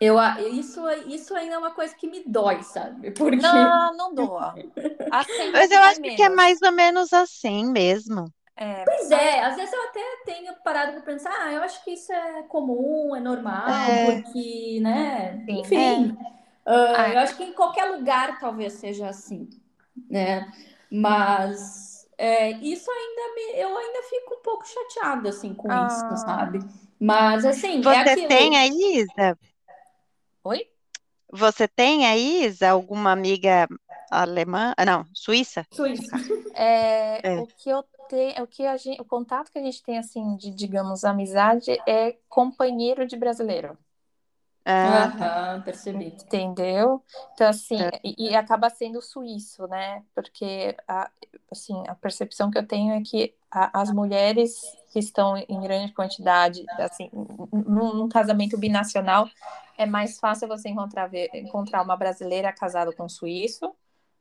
[0.00, 0.16] Eu,
[0.52, 3.12] isso, isso ainda é uma coisa que me dói, sabe?
[3.12, 3.36] Porque...
[3.36, 4.52] Não, não doa.
[5.12, 6.16] Assim, Mas eu acho menos.
[6.16, 8.26] que é mais ou menos assim mesmo.
[8.56, 11.92] É, pois é, às vezes eu até tenho parado para pensar, ah, eu acho que
[11.92, 14.20] isso é comum, é normal, é.
[14.22, 15.44] porque, né?
[15.44, 16.16] Sim, Enfim.
[16.20, 16.43] É.
[16.66, 19.48] Uh, eu acho que em qualquer lugar talvez seja assim,
[20.08, 20.50] né?
[20.90, 25.86] Mas é, isso ainda me, eu ainda fico um pouco chateada assim com ah.
[25.86, 26.58] isso, sabe?
[26.98, 28.28] Mas assim, é você é aquilo...
[28.28, 29.38] tem aí, Isa?
[30.44, 30.66] Oi?
[31.32, 33.68] Você tem aí, Isa, alguma amiga
[34.10, 34.72] alemã?
[34.76, 35.66] Ah, não, suíça?
[35.72, 36.16] Suíça.
[36.56, 37.40] É, é.
[37.40, 40.36] O que eu tenho, o que a gente, o contato que a gente tem assim
[40.36, 43.76] de, digamos, amizade é companheiro de brasileiro.
[44.66, 46.06] Aham, percebi.
[46.06, 47.02] Entendeu?
[47.34, 48.00] Então, assim, é.
[48.02, 50.02] e, e, acaba sendo suíço, né?
[50.14, 51.10] Porque, a,
[51.50, 54.58] assim, a percepção que eu tenho é que a, as mulheres
[54.90, 59.28] que estão em grande quantidade, assim, num, num, casamento binacional,
[59.76, 63.74] é mais fácil você encontrar, ver, encontrar uma brasileira casada com um suíço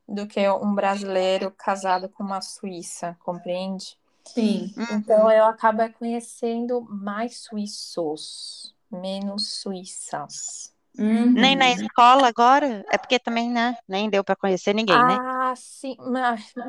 [0.07, 3.97] do que um brasileiro casado com uma suíça, compreende?
[4.25, 4.73] Sim.
[4.91, 10.73] Então, eu acabo conhecendo mais suíços menos suíças.
[10.97, 11.31] Uhum.
[11.31, 12.85] Nem na escola agora?
[12.91, 13.75] É porque também, né?
[13.87, 15.17] Nem deu para conhecer ninguém, ah, né?
[15.19, 15.97] Ah, sim.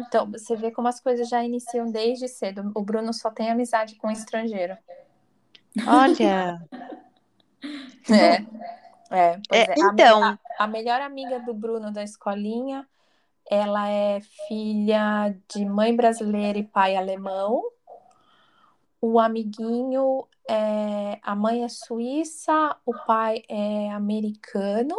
[0.07, 2.73] Então, você vê como as coisas já iniciam desde cedo.
[2.75, 4.77] O Bruno só tem amizade com estrangeiro.
[5.87, 6.59] Olha.
[8.11, 8.55] é.
[9.11, 9.75] É, é, é.
[9.77, 10.25] Então.
[10.25, 12.87] A, a melhor amiga do Bruno da escolinha,
[13.51, 17.63] ela é filha de mãe brasileira e pai alemão.
[19.07, 24.97] O amiguinho é, a mãe é suíça, o pai é americano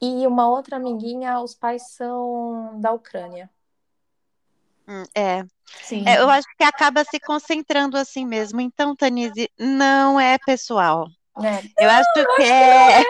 [0.00, 3.48] e uma outra amiguinha, os pais são da Ucrânia.
[4.88, 5.44] Hum, é.
[5.84, 6.02] Sim.
[6.04, 8.60] É, eu acho que acaba se concentrando assim mesmo.
[8.60, 11.06] Então, Tanise, não é pessoal.
[11.40, 11.84] É.
[11.84, 13.00] Eu acho que é...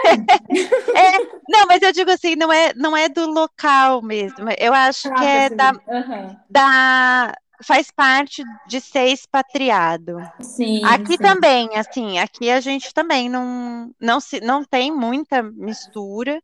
[0.94, 1.18] é...
[1.48, 4.50] Não, mas eu digo assim, não é, não é do local mesmo.
[4.58, 6.37] Eu acho ah, que é da, uhum.
[6.50, 10.18] da, faz parte de ser expatriado.
[10.40, 10.85] Sim.
[10.85, 11.18] Aqui sim.
[11.18, 16.40] também, assim, aqui a gente também não, não, se, não tem muita mistura,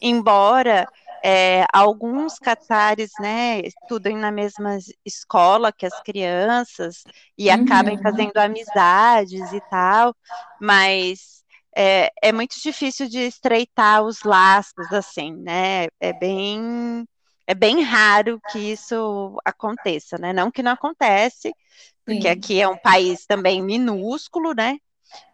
[0.00, 0.86] embora
[1.24, 7.04] é, alguns catares, né, estudem na mesma escola que as crianças
[7.38, 7.54] e uhum.
[7.54, 10.14] acabem fazendo amizades e tal,
[10.60, 11.42] mas
[11.76, 15.86] é, é muito difícil de estreitar os laços, assim, né?
[15.98, 17.06] É bem
[17.46, 20.32] é bem raro que isso aconteça, né?
[20.32, 21.52] Não que não acontece,
[22.04, 22.28] porque Sim.
[22.28, 24.78] aqui é um país também minúsculo, né?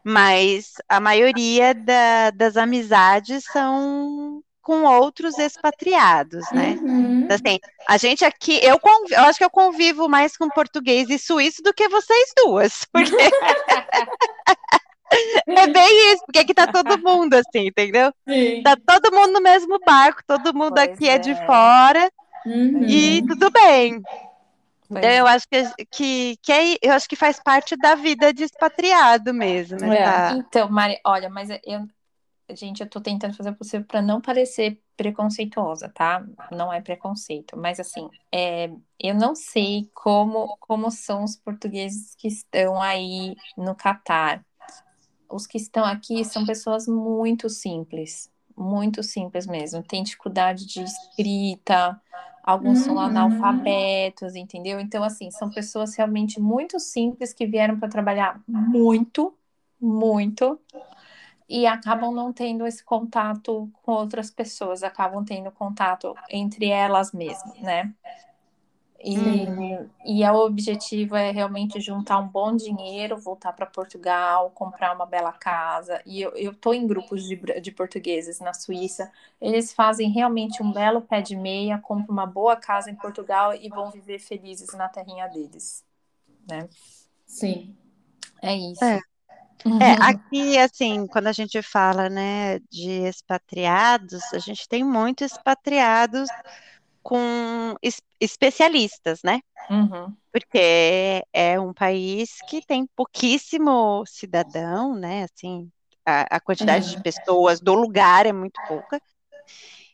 [0.04, 6.78] Mas a maioria da, das amizades são com outros expatriados, né?
[6.82, 7.26] Uhum.
[7.30, 11.18] Assim, a gente aqui, eu, convivo, eu acho que eu convivo mais com português e
[11.18, 13.30] suíço do que vocês duas, porque
[15.46, 18.12] É bem isso, porque aqui tá todo mundo assim, entendeu?
[18.28, 18.62] Sim.
[18.62, 21.14] Tá todo mundo no mesmo barco, todo mundo pois aqui é.
[21.14, 21.18] é.
[21.18, 22.10] de fora
[22.44, 22.84] uhum.
[22.84, 24.02] e tudo bem.
[24.88, 28.32] Pois então, eu acho que, que, que é, eu acho que faz parte da vida
[28.32, 29.92] de expatriado mesmo.
[29.92, 30.02] É.
[30.02, 30.32] Tá?
[30.32, 31.86] Então, Mari, olha, mas eu,
[32.54, 36.24] gente, eu tô tentando fazer o possível para não parecer preconceituosa, tá?
[36.50, 42.26] Não é preconceito, mas assim, é, eu não sei como, como são os portugueses que
[42.26, 44.44] estão aí no Catar.
[45.28, 49.82] Os que estão aqui são pessoas muito simples, muito simples mesmo.
[49.82, 52.00] Tem dificuldade de escrita,
[52.42, 53.00] alguns são Uhum.
[53.02, 54.80] analfabetos, entendeu?
[54.80, 59.34] Então, assim, são pessoas realmente muito simples que vieram para trabalhar muito,
[59.80, 60.58] muito,
[61.48, 67.58] e acabam não tendo esse contato com outras pessoas, acabam tendo contato entre elas mesmas,
[67.60, 67.92] né?
[69.00, 69.46] E,
[70.04, 75.32] e o objetivo é realmente juntar um bom dinheiro, voltar para Portugal, comprar uma bela
[75.32, 76.02] casa.
[76.04, 79.10] E eu, eu tô em grupos de, de portugueses na Suíça.
[79.40, 83.68] Eles fazem realmente um belo pé de meia, compram uma boa casa em Portugal e
[83.68, 85.84] vão viver felizes na terrinha deles,
[86.48, 86.68] né?
[87.24, 87.76] Sim.
[88.42, 88.82] É isso.
[88.84, 89.00] É.
[89.80, 96.28] É, aqui, assim, quando a gente fala, né, de expatriados, a gente tem muitos expatriados
[97.02, 99.40] com es- especialistas, né?
[99.70, 100.16] Uhum.
[100.32, 105.24] Porque é um país que tem pouquíssimo cidadão, né?
[105.24, 105.70] Assim,
[106.06, 107.00] a, a quantidade de É.
[107.00, 109.00] pessoas do lugar é muito pouca.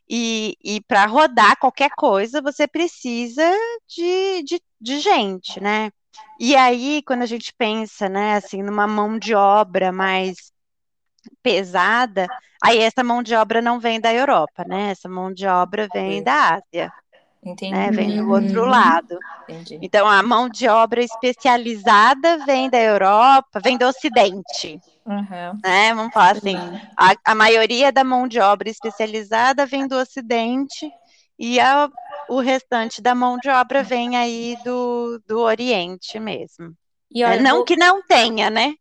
[0.08, 3.42] E, e para rodar qualquer coisa, você precisa
[3.88, 5.90] de, de, de gente, né?
[6.38, 10.52] E aí, quando a gente pensa, né, assim, numa mão de obra mais
[11.42, 12.26] pesada,
[12.62, 14.90] aí essa mão de obra não vem da Europa, né?
[14.90, 16.92] Essa mão de obra vem da Ásia,
[17.44, 17.72] Entendi.
[17.72, 17.90] né?
[17.90, 18.70] Vem do outro Uhum.
[18.70, 19.18] lado.
[19.48, 19.78] Entendi.
[19.82, 25.60] Então, a mão de obra especializada vem da Europa, vem do Ocidente, Uhum.
[25.62, 25.94] né?
[25.94, 26.78] Vamos falar assim, Sim.
[26.96, 30.90] a, a maioria da mão de obra especializada vem do Ocidente
[31.38, 31.88] e a-
[32.30, 36.72] o restante da mão de obra vem aí do, do Oriente mesmo.
[37.10, 38.72] E É, olha, não vou- que não tenha, né?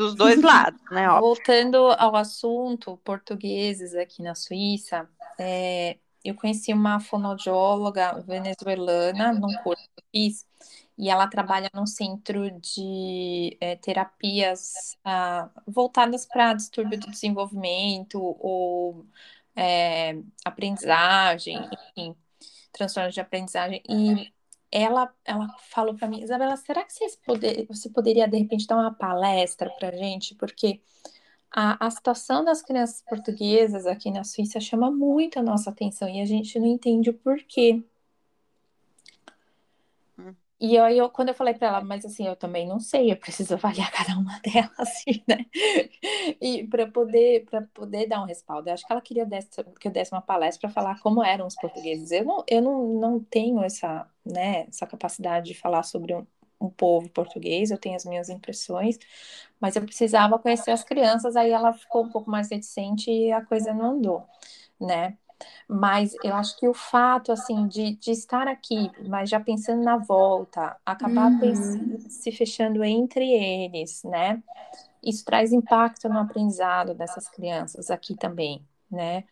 [0.00, 1.06] Dos dois lados, né?
[1.10, 1.20] Óbvio.
[1.20, 5.06] Voltando ao assunto, portugueses aqui na Suíça,
[5.38, 10.46] é, eu conheci uma fonoaudióloga venezuelana num curso que eu fiz,
[10.96, 19.04] e ela trabalha num centro de é, terapias ah, voltadas para distúrbio do desenvolvimento ou
[19.54, 21.58] é, aprendizagem,
[21.94, 22.16] enfim,
[22.72, 23.82] transtornos de aprendizagem.
[23.86, 24.32] E
[24.72, 28.76] ela, ela falou para mim, Isabela, será que vocês poder, você poderia de repente dar
[28.76, 30.34] uma palestra para gente?
[30.34, 30.80] Porque
[31.50, 36.20] a, a situação das crianças portuguesas aqui na Suíça chama muito a nossa atenção e
[36.20, 37.82] a gente não entende o porquê.
[40.60, 43.16] E aí, eu, quando eu falei para ela, mas assim, eu também não sei, eu
[43.16, 45.46] preciso avaliar cada uma delas, assim, né?
[46.40, 48.68] E para poder, para poder dar um respaldo.
[48.68, 49.48] Eu acho que ela queria desse,
[49.80, 52.10] que eu desse uma palestra para falar como eram os portugueses.
[52.10, 56.26] Eu não, eu não, não tenho essa, né, essa capacidade de falar sobre um,
[56.60, 58.98] um povo português, eu tenho as minhas impressões,
[59.60, 63.44] mas eu precisava conhecer as crianças, aí ela ficou um pouco mais reticente e a
[63.44, 64.26] coisa não andou,
[64.80, 65.16] né?
[65.68, 69.96] Mas eu acho que o fato, assim, de, de estar aqui, mas já pensando na
[69.96, 71.98] volta, acabar Uhum.
[72.08, 74.42] se fechando entre eles, né?
[75.02, 79.24] Isso traz impacto no aprendizado dessas crianças aqui também, né?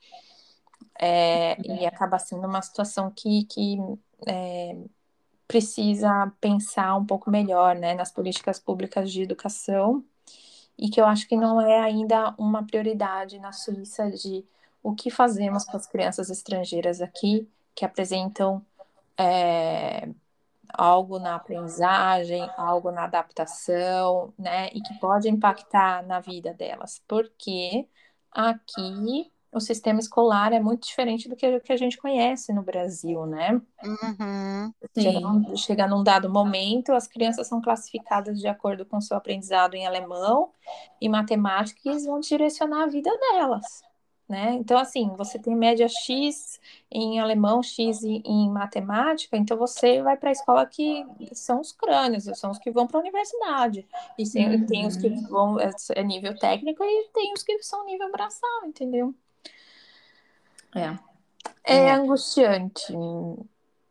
[1.00, 3.76] É, e acaba sendo uma situação que, que
[4.26, 4.76] é,
[5.48, 10.04] precisa pensar um pouco melhor, né, nas políticas públicas de educação
[10.78, 14.44] e que eu acho que não é ainda uma prioridade na Suíça de
[14.88, 18.64] o que fazemos com as crianças estrangeiras aqui que apresentam
[19.18, 20.08] é,
[20.72, 27.86] algo na aprendizagem, algo na adaptação, né, e que pode impactar na vida delas, porque
[28.32, 33.26] aqui o sistema escolar é muito diferente do que, que a gente conhece no Brasil,
[33.26, 33.60] né?
[33.82, 34.72] Uhum.
[34.98, 39.86] Chega chega num dado momento, as crianças são classificadas de acordo com seu aprendizado em
[39.86, 40.50] alemão
[41.00, 43.82] e matemática e eles vão direcionar a vida delas,
[44.28, 44.52] né?
[44.54, 46.60] Então, assim, você tem média X
[46.90, 51.72] em alemão, X em, em matemática, então você vai para a escola que são os
[51.72, 53.88] crânios, são os que vão para a universidade.
[54.18, 57.84] E tem, tem os que vão é, é nível técnico e tem os que são
[57.86, 59.14] nível braçal, entendeu?
[60.74, 60.98] É.
[61.64, 61.92] É É.
[61.92, 62.92] angustiante.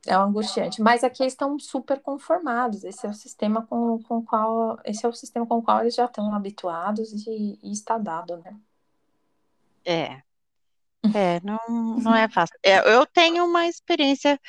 [0.06, 0.82] É angustiante.
[0.82, 2.84] Mas aqui eles estão super conformados.
[2.84, 4.80] Esse é o sistema com, com qual.
[4.86, 8.38] Esse é o sistema com o qual eles já estão habituados e, e está dado,
[8.38, 8.58] né?
[9.86, 10.26] É.
[11.13, 11.60] É, não,
[11.99, 12.57] não é fácil.
[12.63, 14.39] É, eu tenho uma experiência,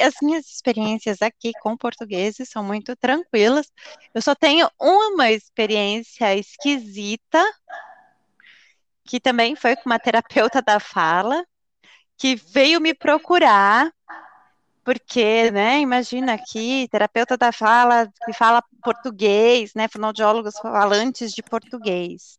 [0.00, 3.70] as minhas experiências aqui com portugueses são muito tranquilas.
[4.14, 7.42] Eu só tenho uma experiência esquisita,
[9.04, 11.44] que também foi com uma terapeuta da fala,
[12.18, 13.92] que veio me procurar,
[14.84, 22.38] porque, né, imagina aqui, terapeuta da fala, que fala português, né, fonoaudiólogos falantes de português.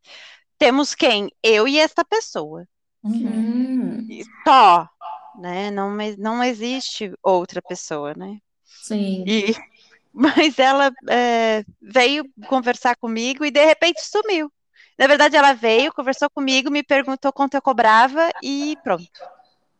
[0.58, 1.30] temos quem?
[1.42, 2.66] Eu e essa pessoa.
[3.04, 4.08] Hum,
[4.46, 4.88] Só,
[5.34, 5.70] né?
[5.70, 8.38] Não, não existe outra pessoa, né?
[8.64, 9.26] sim.
[9.26, 9.46] E,
[10.12, 14.52] mas ela é, veio conversar comigo e de repente sumiu.
[14.98, 19.08] Na verdade, ela veio, conversou comigo, me perguntou quanto eu cobrava e pronto.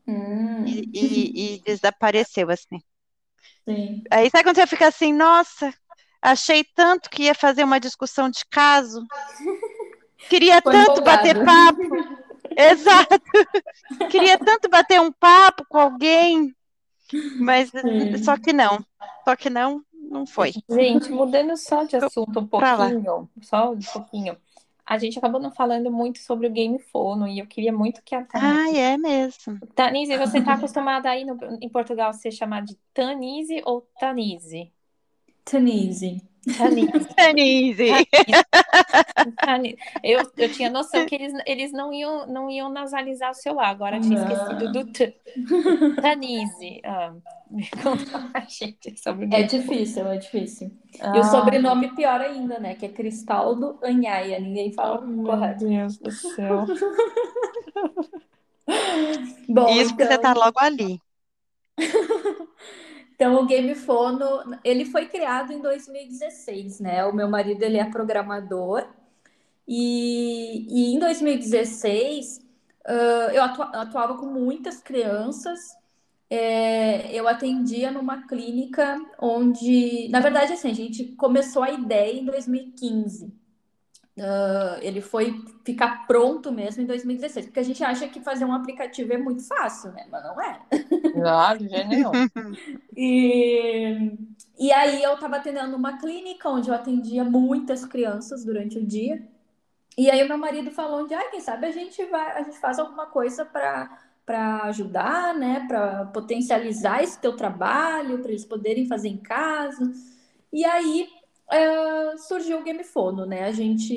[0.07, 2.81] Hum, E, e- e desapareceu assim.
[3.64, 4.05] sim.
[4.11, 5.72] Aí sabe quando você fica assim, nossa,
[6.22, 9.07] achei tanto que ia fazer uma discussão de caso.
[10.29, 11.79] Queria Foi tanto bater papo.
[12.57, 13.20] Exato.
[14.11, 16.55] Queria tanto bater um papo com alguém,
[17.38, 18.16] mas Sim.
[18.22, 18.84] só que não.
[19.24, 20.52] Só que não, não foi.
[20.68, 24.36] Gente, mudando só de assunto um pouquinho, só um pouquinho.
[24.86, 28.14] A gente acabou não falando muito sobre o Game Fono e eu queria muito que
[28.14, 28.52] a Tanise.
[28.52, 29.59] Ai, é mesmo.
[29.74, 34.74] Tanise, você está acostumada aí no, em Portugal ser chamada de Tanise ou Tanise?
[35.45, 36.22] Tanise.
[37.16, 37.88] Tanise.
[39.42, 39.76] Tanise.
[40.03, 43.68] Eu, eu tinha noção que eles, eles não, iam, não iam nasalizar o seu A,
[43.68, 44.30] agora tinha Não.
[44.30, 45.16] esquecido do T.
[46.01, 46.80] Tanise.
[46.84, 47.14] Ah,
[47.51, 50.70] me conta gente, sobre É difícil, é difícil.
[50.95, 52.74] E Ah, o sobrenome pior ainda, né?
[52.74, 54.38] Que é Cristaldo Anhaia.
[54.38, 55.66] Ninguém fala oh, meu correto.
[55.66, 56.66] Deus do céu.
[59.49, 60.99] Bom, Isso que você então, tá logo ali.
[63.15, 64.27] então o Game Fono,
[64.65, 67.05] ele foi criado em 2016, né?
[67.05, 68.87] O meu marido, ele é programador.
[69.67, 72.41] E, e em 2016,
[72.87, 75.61] ah, eu atua- atuava com muitas crianças.
[76.31, 82.25] É, eu atendia numa clínica onde, na verdade, assim, a gente começou a ideia em
[82.25, 83.33] 2015.
[84.19, 88.53] Ah, ele foi ficar pronto mesmo em 2016, porque a gente acha que fazer um
[88.53, 90.07] aplicativo é muito fácil, né?
[90.11, 90.61] Mas não é.
[91.15, 92.12] Não, de jeito nenhum.
[92.97, 94.17] E,
[94.57, 99.21] e aí eu estava atendendo uma clínica onde eu atendia muitas crianças durante o dia.
[99.99, 102.59] E aí o meu marido falou de, ah, quem sabe a gente vai, a gente
[102.59, 108.87] faz alguma coisa para para ajudar, né, para potencializar esse teu trabalho, para eles poderem
[108.87, 109.93] fazer em casa.
[110.53, 111.07] E aí
[111.51, 113.45] eh, surgiu o Game Fono, né?
[113.45, 113.95] A gente,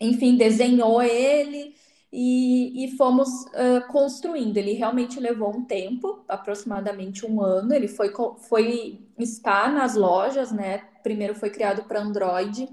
[0.00, 1.74] enfim, desenhou ele
[2.12, 4.56] e, e fomos eh, construindo.
[4.56, 7.74] Ele realmente levou um tempo, aproximadamente um ano.
[7.74, 8.12] Ele foi,
[8.48, 10.84] foi estar nas lojas, né?
[11.02, 12.68] Primeiro foi criado para Android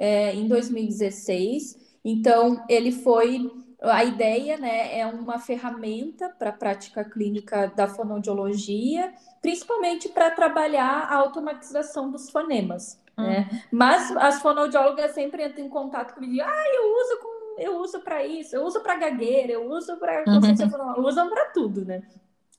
[0.00, 1.78] é, em 2016.
[2.04, 3.50] Então, ele foi.
[3.82, 11.04] A ideia, né, é uma ferramenta para a prática clínica da fonoaudiologia, principalmente para trabalhar
[11.08, 13.64] a automatização dos fonemas, né?
[13.70, 18.00] Mas as fonoaudiólogas sempre entram em contato comigo e ah, eu uso com, eu uso
[18.00, 22.02] para isso, eu uso para gagueira, eu uso para fonológica, usam para tudo, né?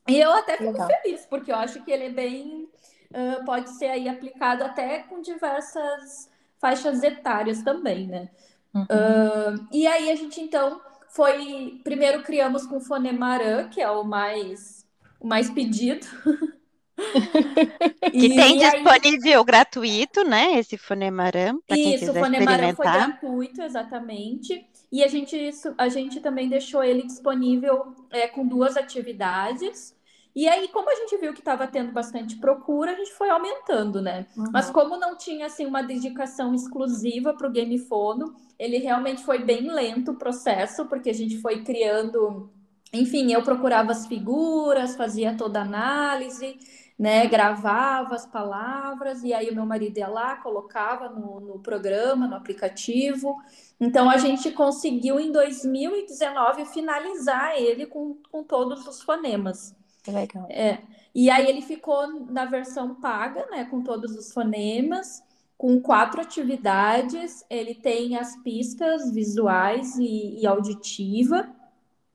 [0.07, 0.87] E eu até fico Legal.
[0.87, 2.69] feliz, porque eu acho que ele é bem,
[3.13, 8.29] ah, pode ser aí aplicado até com diversas faixas etárias também, né?
[8.73, 8.85] Uhum.
[8.89, 14.03] Ah, e aí a gente então foi, primeiro criamos com o Fonemarã, que é o
[14.03, 14.85] mais,
[15.19, 16.07] o mais pedido.
[18.11, 20.59] Que E tem aí- disponível gratuito, né?
[20.59, 24.65] Esse Fonemaram, Isso, o Fonemarã foi gratuito, exatamente.
[24.91, 29.95] E a gente, isso- a gente também deixou ele disponível é, com duas atividades.
[30.33, 34.01] E aí, como a gente viu que estava tendo bastante procura, a gente foi aumentando,
[34.01, 34.25] né?
[34.51, 39.39] Mas como não tinha assim uma dedicação exclusiva para o Game Fono, ele realmente foi
[39.43, 42.49] bem lento o processo, porque a gente foi criando,
[42.93, 46.57] enfim, eu procurava as figuras, fazia toda a análise,
[47.01, 47.25] né?
[47.25, 52.35] Gravava as palavras, e aí o meu marido ia lá, colocava no, no programa, no
[52.35, 53.41] aplicativo.
[53.79, 59.75] Então a gente conseguiu em 2019 finalizar ele com, com todos os fonemas.
[60.03, 60.45] Que legal.
[60.47, 60.77] É,
[61.15, 65.23] e aí ele ficou na versão paga, né, com todos os fonemas,
[65.57, 67.43] com quatro atividades.
[67.49, 71.49] Ele tem as pistas visuais e, e auditiva.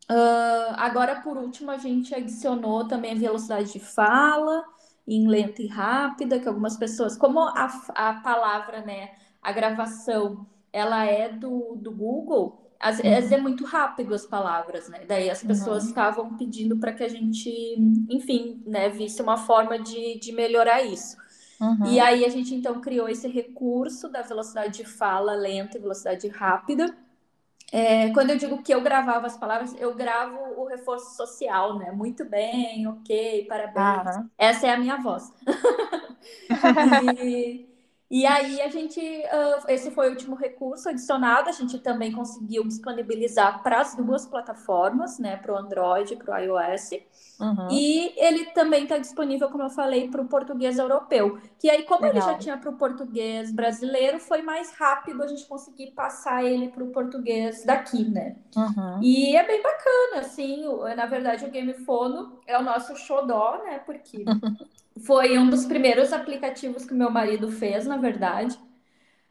[0.08, 4.64] Ah, agora, por último, a gente adicionou também a velocidade de fala
[5.06, 9.10] em lenta e rápida, que algumas pessoas, como a, a palavra, né,
[9.42, 15.04] a gravação, ela é do, do Google, às vezes é muito rápido as palavras, né?
[15.06, 15.88] Daí as pessoas Uhum.
[15.88, 17.48] estavam pedindo para que a gente,
[18.10, 21.16] enfim, né, visse uma forma de, de melhorar isso.
[21.60, 21.84] Uhum.
[21.84, 26.28] E aí a gente então criou esse recurso da velocidade de fala lenta e velocidade
[26.28, 26.96] rápida.
[27.72, 31.90] É, quando eu digo que eu gravava as palavras, eu gravo o reforço social, né?
[31.90, 34.16] Muito bem, ok, parabéns.
[34.16, 34.30] Aham.
[34.36, 35.32] Essa é a minha voz.
[37.24, 37.66] E,
[38.08, 42.62] E aí a gente, uh, esse foi o último recurso adicionado, a gente também conseguiu
[42.64, 46.90] disponibilizar para as duas plataformas, né, para o Android e para o iOS.
[47.40, 47.68] Uhum.
[47.70, 51.38] E ele também está disponível, como eu falei, para o português europeu.
[51.58, 52.22] Que aí, como Legal.
[52.22, 56.68] ele já tinha para o português brasileiro, foi mais rápido a gente conseguir passar ele
[56.68, 58.36] para o português daqui, né?
[58.56, 59.02] Uhum.
[59.02, 60.64] E é bem bacana, assim.
[60.96, 63.80] Na verdade, o Game Fono é o nosso xodó, né?
[63.80, 64.24] Porque
[65.04, 68.58] Foi um dos primeiros aplicativos que meu marido fez, na verdade.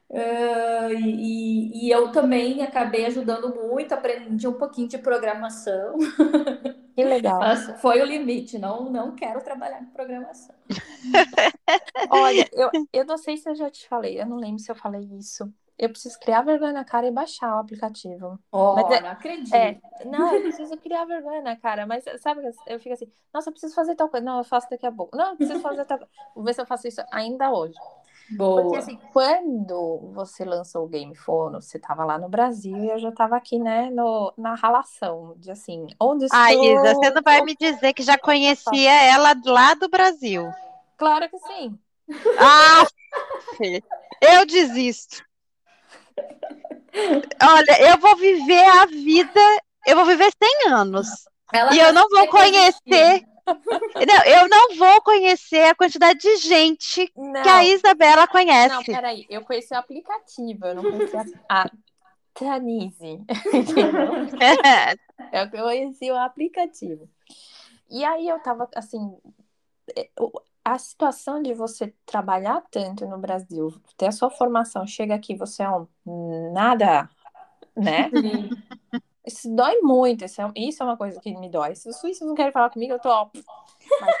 [0.08, 5.96] Uh, e, e, eu também acabei ajudando muito, aprendi um pouquinho de programação.
[6.96, 7.38] Que legal.
[7.38, 10.54] Mas foi o limite, não, não quero trabalhar com programação.
[12.08, 14.74] Olha, eu, eu não sei se eu já te falei, eu não lembro se eu
[14.74, 18.38] falei isso eu preciso criar vergonha na cara e baixar o aplicativo.
[18.50, 19.54] Oh, mas é, não acredito.
[19.54, 23.52] É, não, eu preciso criar vergonha na cara, mas sabe, eu fico assim, nossa, eu
[23.52, 24.24] preciso fazer tal coisa.
[24.24, 25.16] Não, eu faço daqui a pouco.
[25.16, 26.12] Não, eu preciso fazer tal coisa.
[26.34, 27.74] Vou ver se eu faço isso ainda hoje.
[28.30, 28.62] Boa.
[28.62, 32.98] Porque assim, quando você lançou o Game Phone, você estava lá no Brasil e eu
[32.98, 36.40] já estava aqui, né, no, na relação de assim, onde estou...
[36.40, 40.50] Ah, Isa, você não vai me dizer que já conhecia ela lá do Brasil.
[40.96, 41.78] Claro que sim.
[42.38, 42.86] Ah,
[44.20, 45.25] eu desisto.
[47.42, 49.40] Olha, eu vou viver a vida,
[49.86, 50.30] eu vou viver
[50.64, 51.06] 100 anos.
[51.52, 53.26] Ela e eu não vou conhecer.
[53.46, 57.42] Não, eu não vou conhecer a quantidade de gente não.
[57.42, 58.74] que a Isabela conhece.
[58.74, 61.16] Não, peraí, eu conheci o aplicativo, eu não conheci
[61.48, 61.70] a,
[62.36, 63.24] Tanise.
[65.32, 67.08] eu conheci o aplicativo.
[67.88, 69.16] E aí eu tava assim,
[70.66, 75.62] a situação de você trabalhar tanto no Brasil, ter a sua formação, chega aqui, você
[75.62, 77.08] é um nada,
[77.76, 78.10] né?
[79.24, 81.76] Isso dói muito, isso é, isso é uma coisa que me dói.
[81.76, 83.28] Se os suíços não querem falar comigo, eu tô ó.
[84.00, 84.14] Mas,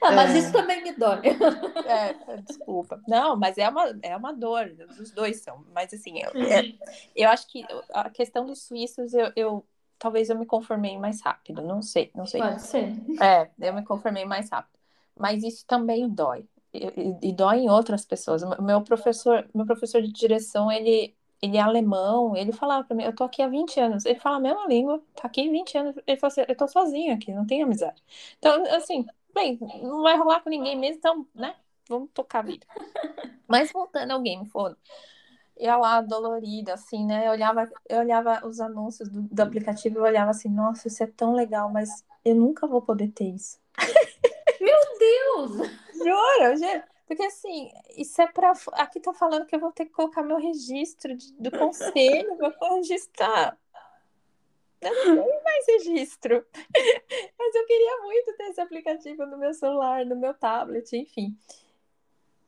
[0.00, 0.38] ah, mas é...
[0.38, 1.20] isso também me dói.
[1.86, 3.00] É, desculpa.
[3.06, 5.62] Não, mas é uma, é uma dor, os dois são.
[5.74, 6.72] Mas assim, eu, é,
[7.14, 9.66] eu acho que a questão dos suíços, eu, eu
[9.98, 12.40] talvez eu me conformei mais rápido, não sei, não sei.
[12.40, 12.94] Pode ser.
[13.22, 14.81] É, eu me conformei mais rápido
[15.18, 16.44] mas isso também dói.
[16.72, 18.42] E, e, dói em outras pessoas.
[18.60, 23.14] Meu professor, meu professor de direção, ele, ele é alemão, ele falava para mim, eu
[23.14, 24.04] tô aqui há 20 anos.
[24.06, 25.96] Ele fala a mesma língua, tá aqui 20 anos.
[26.06, 28.02] Ele falou assim, eu tô sozinho aqui, não tenho amizade.
[28.38, 31.54] Então, assim, bem, não vai rolar com ninguém mesmo, então, né?
[31.88, 32.66] Vamos tocar a vida.
[33.46, 34.76] Mas voltando ao Game Phone,
[35.58, 37.26] ia lá dolorida, assim, né?
[37.26, 41.06] Eu olhava, eu olhava os anúncios do, do aplicativo e olhava assim, nossa, isso é
[41.06, 43.60] tão legal, mas eu nunca vou poder ter isso.
[45.02, 45.70] Meu Deus!
[45.94, 46.82] Juro, juro.
[47.06, 48.52] Porque assim, isso é para.
[48.72, 52.76] Aqui tá falando que eu vou ter que colocar meu registro de, do conselho, vou
[52.76, 53.58] registrar.
[54.80, 56.44] Eu não tenho mais registro.
[57.38, 61.36] Mas eu queria muito ter esse aplicativo no meu celular, no meu tablet, enfim.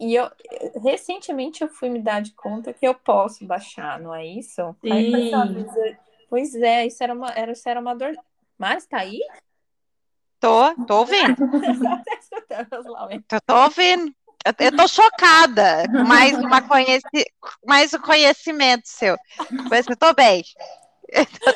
[0.00, 0.30] E eu
[0.82, 4.74] recentemente eu fui me dar de conta que eu posso baixar, não é isso?
[4.80, 4.92] Sim.
[4.92, 5.30] Aí,
[6.28, 8.16] pois é, isso era uma, era, isso era uma dor.
[8.58, 9.20] Mas tá aí?
[10.44, 11.36] Tô, tô ouvindo.
[13.26, 14.14] tô, tô ouvindo.
[14.58, 17.32] Eu, tô chocada com mais, uma conheci,
[17.66, 19.16] mais um conhecimento seu.
[19.70, 20.44] Mas eu tô bem.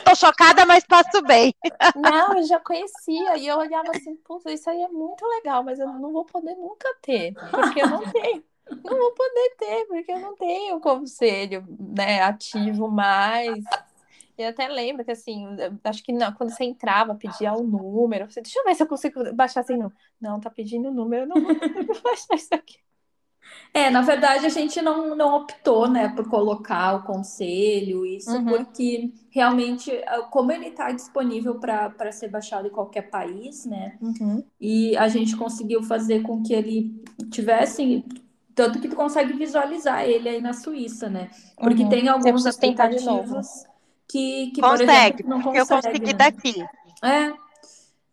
[0.07, 1.55] Tô chocada, mas passo bem.
[1.95, 3.37] Não, eu já conhecia.
[3.37, 6.55] E eu olhava assim, puta, isso aí é muito legal, mas eu não vou poder
[6.55, 7.35] nunca ter.
[7.35, 8.43] Porque eu não tenho.
[8.71, 13.65] Não vou poder ter, porque eu não tenho conselho né, ativo mais.
[14.39, 15.45] Eu até lembro que, assim,
[15.83, 18.31] acho que não, quando você entrava, pedia o número.
[18.31, 19.97] Você, deixa eu ver se eu consigo baixar sem número.
[20.21, 21.37] Não, tá pedindo o número, eu não
[21.85, 22.77] vou baixar isso aqui.
[23.73, 28.45] É, na verdade, a gente não, não optou, né, por colocar o conselho, isso, uhum.
[28.45, 29.91] porque realmente,
[30.31, 34.43] como ele está disponível para ser baixado em qualquer país, né, uhum.
[34.61, 38.05] e a gente conseguiu fazer com que ele tivesse,
[38.55, 41.89] tanto que tu consegue visualizar ele aí na Suíça, né, porque uhum.
[41.89, 43.65] tem alguns aplicativos
[44.09, 45.59] que, que consegue, por exemplo, não consegue.
[45.59, 46.13] Eu consegui né?
[46.15, 46.67] daqui.
[47.03, 47.49] É.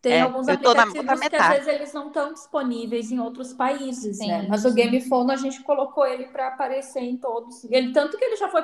[0.06, 4.28] Tem é, alguns aplicativos que às vezes eles não estão disponíveis em outros países, sim,
[4.28, 4.46] né?
[4.48, 7.64] Mas o Game Phone a gente colocou ele para aparecer em todos.
[7.64, 8.62] Ele tanto que ele já foi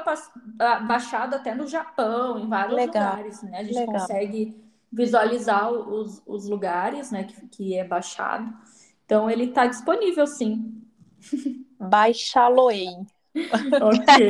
[0.86, 3.10] baixado até no Japão, em vários Legal.
[3.10, 3.58] lugares, né?
[3.58, 3.94] A gente Legal.
[3.94, 4.56] consegue
[4.92, 7.24] visualizar os, os lugares, né?
[7.24, 8.52] Que, que é baixado.
[9.04, 10.80] Então ele está disponível, sim.
[11.80, 12.86] Baixá-lo-ei.
[13.34, 14.28] ok.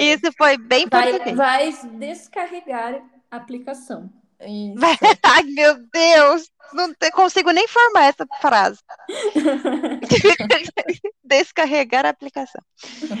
[0.00, 4.10] Isso foi bem vai, vai descarregar a aplicação.
[5.22, 6.50] Ai, meu Deus!
[6.72, 8.78] Não te, consigo nem formar essa frase.
[11.22, 12.62] Descarregar a aplicação.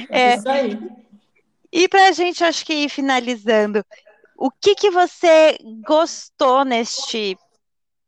[0.08, 0.78] É, Isso aí.
[1.72, 3.84] E para a gente, acho que ir finalizando,
[4.36, 7.36] o que, que você gostou neste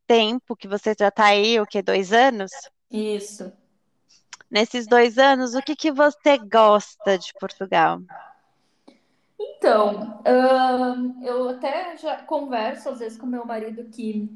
[0.06, 2.50] tempo que você já está aí, o que, dois anos?
[2.90, 3.52] Isso.
[4.52, 8.02] Nesses dois anos, o que, que você gosta de Portugal?
[9.40, 14.28] Então, uh, eu até já converso às vezes com meu marido que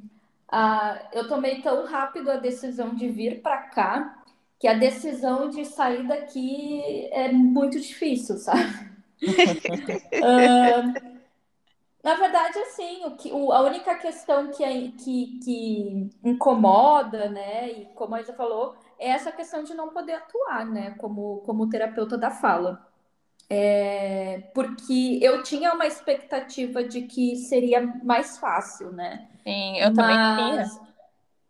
[0.50, 4.22] uh, eu tomei tão rápido a decisão de vir para cá
[4.58, 8.62] que a decisão de sair daqui é muito difícil, sabe?
[9.22, 11.15] uh,
[12.06, 17.68] na verdade, assim, o que, o, a única questão que, é, que, que incomoda, né,
[17.68, 21.68] e como a Isa falou, é essa questão de não poder atuar, né, como, como
[21.68, 22.86] terapeuta da fala.
[23.50, 29.28] É, porque eu tinha uma expectativa de que seria mais fácil, né?
[29.42, 30.70] Sim, eu também tinha.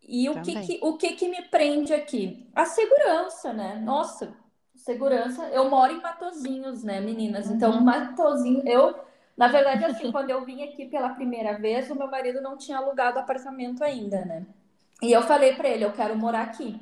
[0.08, 2.46] E o, que, que, o que, que me prende aqui?
[2.54, 3.80] A segurança, né?
[3.82, 4.34] Nossa,
[4.74, 5.48] segurança.
[5.48, 7.50] Eu moro em Matozinhos, né, meninas?
[7.50, 7.80] Então, uhum.
[7.80, 8.94] Matozinho, eu
[9.36, 12.78] na verdade, assim, quando eu vim aqui pela primeira vez, o meu marido não tinha
[12.78, 14.46] alugado apartamento ainda, né?
[15.02, 16.80] E eu falei para ele, eu quero morar aqui.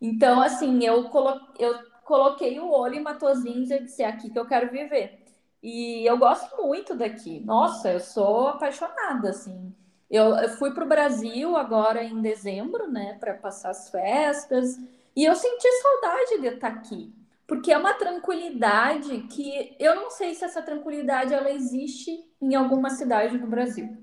[0.00, 4.38] Então, assim, eu, colo eu coloquei o olho em Matozinhos e disse, é aqui que
[4.38, 5.24] eu quero viver.
[5.62, 7.40] E eu gosto muito daqui.
[7.40, 9.72] Nossa, eu sou apaixonada, assim.
[10.10, 14.78] Eu, eu fui para o Brasil agora em dezembro, né, para passar as festas,
[15.14, 17.12] e eu senti saudade de estar aqui
[17.48, 22.90] porque é uma tranquilidade que eu não sei se essa tranquilidade ela existe em alguma
[22.90, 23.96] cidade do Brasil.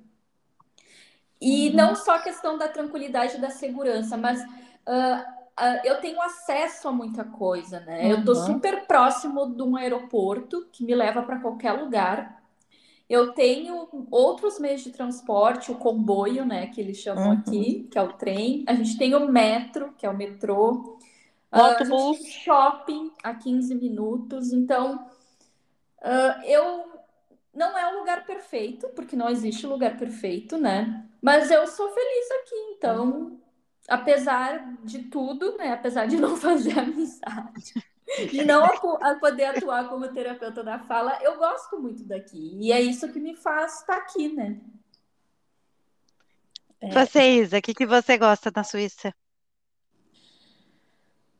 [1.39, 1.75] E uhum.
[1.75, 5.21] não só a questão da tranquilidade da segurança, mas uh,
[5.61, 8.05] uh, eu tenho acesso a muita coisa, né?
[8.05, 8.09] Uhum.
[8.09, 12.43] Eu estou super próximo de um aeroporto que me leva para qualquer lugar.
[13.07, 17.33] Eu tenho outros meios de transporte, o comboio, né, que eles chamam uhum.
[17.33, 18.63] aqui, que é o trem.
[18.67, 20.94] A gente tem o metro, que é o metrô.
[21.51, 22.19] Autobus.
[22.19, 24.51] Uh, shopping a 15 minutos.
[24.51, 25.07] Então,
[26.01, 26.93] uh, eu.
[27.53, 31.07] Não é o lugar perfeito, porque não existe lugar perfeito, né?
[31.21, 33.39] Mas eu sou feliz aqui, então,
[33.87, 35.71] apesar de tudo, né?
[35.71, 37.73] Apesar de não fazer amizade,
[38.29, 42.57] de não a poder atuar como terapeuta da fala, eu gosto muito daqui.
[42.59, 44.59] E é isso que me faz estar aqui, né?
[46.81, 46.91] É.
[46.91, 49.13] Você, Isa, o que, que você gosta da Suíça?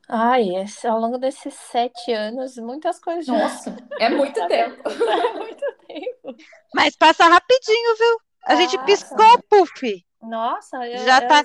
[0.08, 3.26] Ai, esse, ao longo desses sete anos, muitas coisas.
[3.26, 4.88] Nossa, é muito tempo.
[4.88, 6.36] É muito tempo.
[6.74, 8.18] Mas passa rapidinho, viu?
[8.44, 10.04] A gente piscou, puf.
[10.22, 11.44] Nossa, eu, já tá.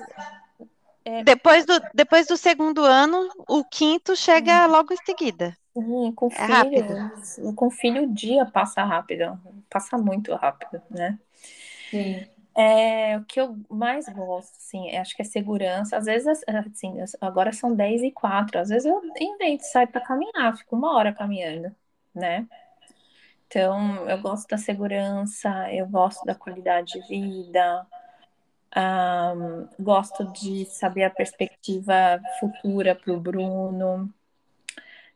[1.04, 1.24] É...
[1.24, 4.70] Depois, do, depois do segundo ano, o quinto chega hum.
[4.70, 5.56] logo em seguida.
[5.72, 7.54] Sim, com é filho, rápido.
[7.56, 9.40] com filho o dia passa rápido,
[9.70, 11.18] passa muito rápido, né?
[11.90, 12.26] Sim.
[12.54, 15.96] É, o que eu mais gosto, assim, é, acho que é segurança.
[15.96, 18.58] Às vezes, assim, agora são 10 e 4.
[18.58, 21.74] Às vezes eu invento, saio para caminhar, fico uma hora caminhando,
[22.14, 22.46] né?
[23.46, 27.86] Então, eu gosto da segurança, eu gosto da qualidade de vida,
[28.74, 34.12] um, gosto de saber a perspectiva futura para o Bruno,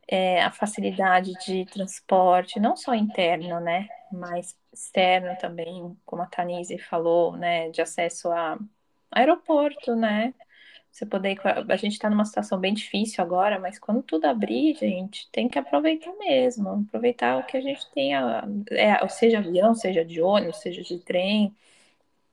[0.07, 3.87] é, a facilidade de transporte, não só interno, né?
[4.11, 8.57] Mas externo também, como a Tanise falou, né, de acesso a
[9.11, 10.33] aeroporto, né?
[10.91, 15.29] Você poder a gente está numa situação bem difícil agora, mas quando tudo abrir, gente,
[15.31, 18.15] tem que aproveitar mesmo, aproveitar o que a gente tem,
[18.71, 21.55] é, seja avião, seja de ônibus, seja de trem,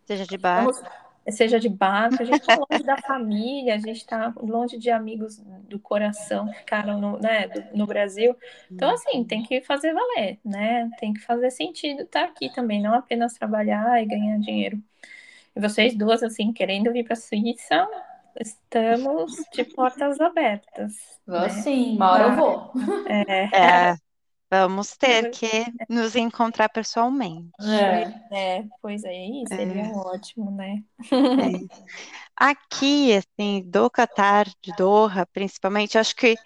[0.06, 0.82] seja de barco
[1.30, 5.38] seja de barco, a gente está longe da família, a gente está longe de amigos
[5.68, 8.36] do coração que ficaram no, né, do, no Brasil.
[8.70, 10.90] Então, assim, tem que fazer valer, né?
[10.98, 14.78] Tem que fazer sentido estar aqui também, não apenas trabalhar e ganhar dinheiro.
[15.56, 17.88] E vocês duas, assim, querendo vir para a Suíça,
[18.40, 20.94] estamos de portas abertas.
[21.26, 21.48] Vou né?
[21.48, 22.72] sim, uma hora eu vou.
[23.06, 23.92] É.
[23.92, 23.96] é.
[24.50, 27.50] Vamos ter que nos encontrar pessoalmente.
[27.60, 29.92] É, é pois é, isso seria é.
[29.92, 30.82] ótimo, né?
[31.10, 31.84] É.
[32.36, 36.36] Aqui, assim, do Catar, de Doha, principalmente, acho que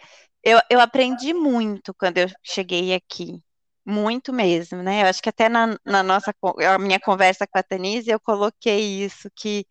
[0.43, 3.43] eu, eu aprendi muito quando eu cheguei aqui.
[3.85, 5.03] Muito mesmo, né?
[5.03, 6.35] Eu acho que até na, na nossa
[6.75, 9.67] a minha conversa com a Tanise eu coloquei isso, que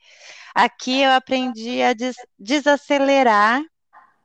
[0.56, 3.62] aqui eu aprendi a des, desacelerar,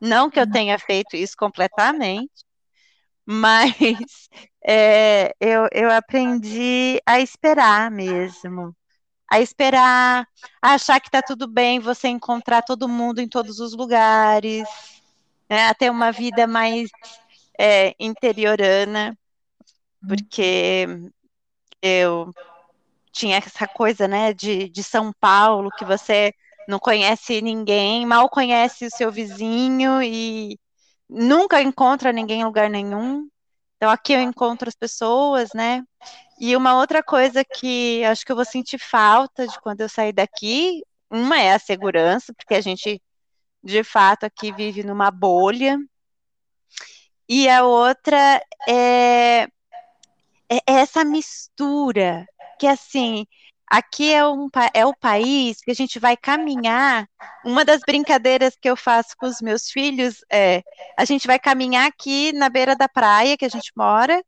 [0.01, 2.43] não que eu tenha feito isso completamente,
[3.25, 4.29] mas
[4.65, 8.75] é, eu, eu aprendi a esperar mesmo.
[9.31, 10.27] A esperar,
[10.61, 14.67] a achar que está tudo bem, você encontrar todo mundo em todos os lugares,
[15.49, 16.89] né, a ter uma vida mais
[17.59, 19.17] é, interiorana,
[20.07, 20.87] porque
[21.81, 22.31] eu
[23.11, 26.33] tinha essa coisa, né, de, de São Paulo, que você
[26.67, 30.57] não conhece ninguém, mal conhece o seu vizinho e
[31.13, 33.27] nunca encontra ninguém em lugar nenhum.
[33.77, 35.83] Então aqui eu encontro as pessoas, né?
[36.39, 40.13] E uma outra coisa que acho que eu vou sentir falta de quando eu sair
[40.13, 43.01] daqui, uma é a segurança, porque a gente
[43.63, 45.77] de fato aqui vive numa bolha,
[47.27, 49.43] e a outra é,
[50.49, 52.27] é essa mistura,
[52.59, 53.25] que assim,
[53.73, 57.07] aqui é, um, é o país que a gente vai caminhar.
[57.43, 60.61] Uma das brincadeiras que eu faço com os meus filhos é
[60.95, 64.23] a gente vai caminhar aqui na beira da praia que a gente mora,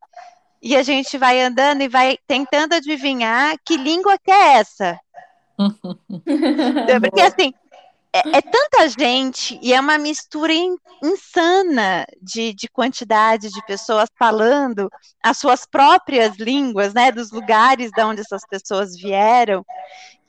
[0.59, 4.99] e a gente vai andando e vai tentando adivinhar que língua que é essa.
[6.99, 7.53] Porque assim,
[8.15, 14.09] é, é, tanta gente e é uma mistura in, insana de, de quantidade de pessoas
[14.17, 14.89] falando
[15.21, 19.65] as suas próprias línguas, né, dos lugares de onde essas pessoas vieram,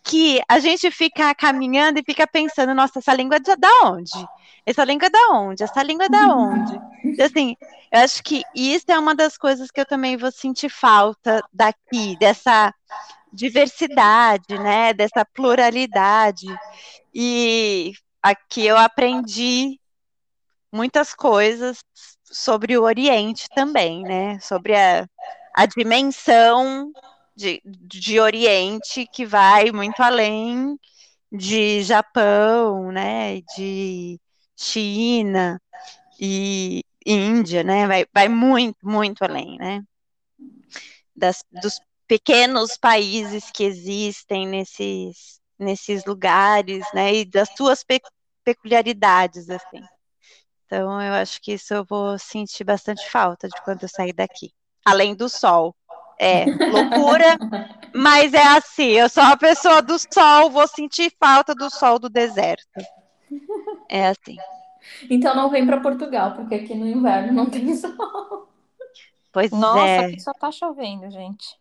[0.02, 4.26] que a gente fica caminhando e fica pensando, nossa, essa língua é da onde?
[4.64, 5.62] Essa língua é da onde?
[5.62, 6.80] Essa língua é da onde?
[7.04, 7.56] E, assim,
[7.92, 12.16] eu acho que isso é uma das coisas que eu também vou sentir falta daqui,
[12.18, 12.72] dessa
[13.32, 16.46] diversidade, né, dessa pluralidade.
[17.14, 19.78] E aqui eu aprendi
[20.72, 21.82] muitas coisas
[22.24, 24.38] sobre o Oriente também, né?
[24.40, 25.08] Sobre a,
[25.54, 26.92] a dimensão
[27.34, 30.78] de, de Oriente que vai muito além
[31.32, 33.40] de Japão, né?
[33.56, 34.20] De
[34.56, 35.60] China
[36.20, 37.86] e Índia, né?
[37.86, 39.82] Vai, vai muito, muito além, né?
[41.14, 48.00] Das, dos pequenos países que existem nesses nesses lugares, né, e das suas pe
[48.44, 49.82] peculiaridades, assim.
[50.64, 54.52] Então, eu acho que isso eu vou sentir bastante falta de quando eu sair daqui.
[54.84, 55.74] Além do sol.
[56.18, 57.36] É loucura,
[57.94, 62.08] mas é assim, eu sou uma pessoa do sol, vou sentir falta do sol do
[62.08, 62.80] deserto.
[63.88, 64.36] É assim.
[65.10, 68.48] Então não vem para Portugal, porque aqui no inverno não tem sol.
[69.30, 69.98] Pois Nossa, é.
[70.06, 71.58] aqui só tá chovendo, gente.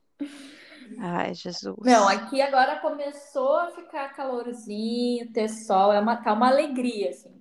[1.00, 1.78] Ai, Jesus.
[1.82, 7.34] Não, aqui agora começou a ficar calorzinho, ter sol, é uma, tá uma alegria, assim.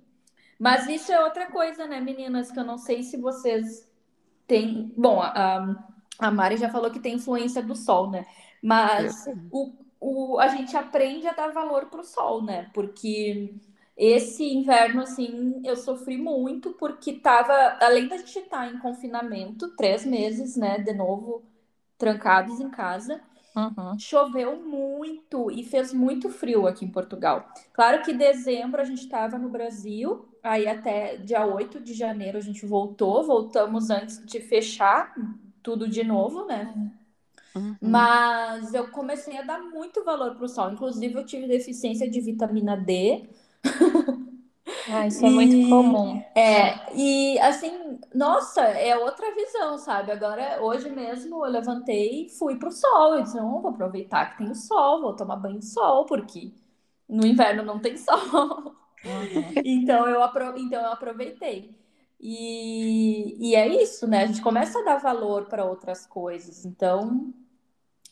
[0.59, 3.87] Mas isso é outra coisa, né, meninas, que eu não sei se vocês
[4.47, 4.93] têm.
[4.97, 5.75] Bom, a,
[6.17, 8.25] a Mari já falou que tem influência do sol, né?
[8.61, 12.69] Mas o, o, a gente aprende a dar valor pro sol, né?
[12.73, 13.53] Porque
[13.97, 20.05] esse inverno, assim, eu sofri muito, porque tava, além da gente estar em confinamento, três
[20.05, 21.43] meses, né, de novo,
[21.97, 23.21] trancados em casa.
[23.55, 23.97] Uhum.
[23.97, 27.47] Choveu muito e fez muito frio aqui em Portugal.
[27.71, 32.41] Claro que dezembro a gente estava no Brasil, aí até dia 8 de janeiro a
[32.41, 35.15] gente voltou, voltamos antes de fechar
[35.63, 36.91] tudo de novo, né?
[37.55, 37.75] Uhum.
[37.79, 40.71] Mas eu comecei a dar muito valor para o sol.
[40.71, 43.29] Inclusive, eu tive deficiência de vitamina D.
[44.87, 46.23] Ah, isso é muito E- comum.
[46.35, 50.11] É, e assim, nossa, é outra visão, sabe?
[50.11, 53.15] Agora, hoje mesmo, eu levantei e fui pro sol.
[53.15, 56.53] Eu disse, não, vou aproveitar que tem o sol, vou tomar banho de sol, porque
[57.09, 58.75] no inverno não tem sol.
[59.03, 59.63] Uhum.
[59.63, 60.57] Então eu, apro...
[60.57, 61.75] então eu aproveitei.
[62.19, 63.37] E...
[63.51, 64.23] e é isso, né?
[64.23, 66.65] A gente começa a dar valor para outras coisas.
[66.65, 67.33] Então,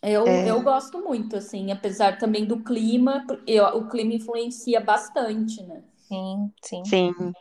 [0.04, 0.44] eu, É.
[0.46, 5.84] eu gosto muito, assim, apesar também do clima, eu- o clima influencia bastante, né?
[6.14, 6.86] Sim, sim.
[6.86, 7.34] Sim.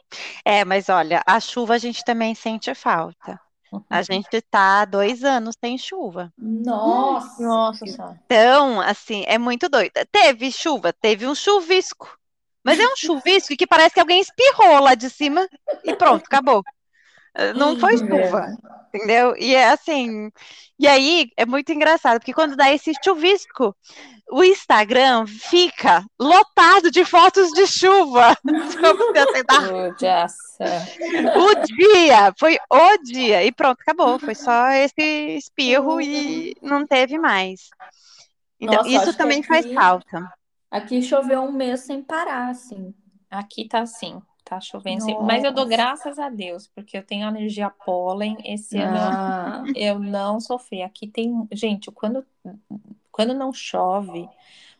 [0.44, 3.38] É, mas olha, a chuva a gente também sente falta.
[3.90, 6.32] A gente tá há dois anos sem chuva.
[6.38, 7.42] Nossa!
[7.42, 8.18] Nossa senhora.
[8.24, 9.92] Então, assim, é muito doido.
[10.10, 12.16] Teve chuva, teve um chuvisco.
[12.64, 15.46] Mas é um chuvisco que parece que alguém espirrou lá de cima
[15.84, 16.62] e pronto, acabou.
[17.56, 18.46] Não foi chuva,
[18.92, 19.34] entendeu?
[19.38, 20.30] E é assim.
[20.78, 23.74] E aí é muito engraçado, porque quando dá esse chuvisco,
[24.30, 28.36] o Instagram fica lotado de fotos de chuva.
[31.36, 33.44] O dia, foi o dia.
[33.44, 34.18] E pronto, acabou.
[34.18, 37.68] Foi só esse espirro e não teve mais.
[38.60, 40.32] Então, Nossa, isso também faz aqui- falta.
[40.70, 42.94] Aqui choveu um mês sem parar, assim.
[43.30, 45.24] Aqui tá assim, tá chovendo sempre.
[45.24, 45.76] Mas eu dou Nossa.
[45.76, 48.36] graças a Deus, porque eu tenho alergia a pólen.
[48.44, 50.82] Esse ano Ah, eu não sofri.
[50.82, 51.48] Aqui tem.
[51.52, 52.24] Gente, quando,
[53.10, 54.28] quando não chove,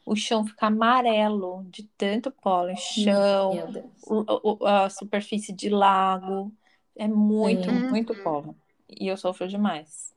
[0.06, 2.76] o chão fica amarelo de tanto pólen.
[2.76, 6.52] Chão, o- o- a superfície de lago.
[6.96, 8.54] É muito, muito pólen.
[8.88, 10.14] E eu sofro demais.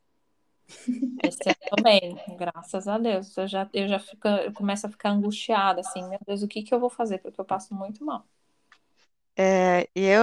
[1.23, 3.35] Esse ano também, graças a Deus.
[3.37, 6.63] Eu já, eu já fico, eu começo a ficar angustiada, assim, meu Deus, o que
[6.63, 7.19] que eu vou fazer?
[7.19, 8.25] Porque eu passo muito mal.
[9.37, 10.19] É, eu,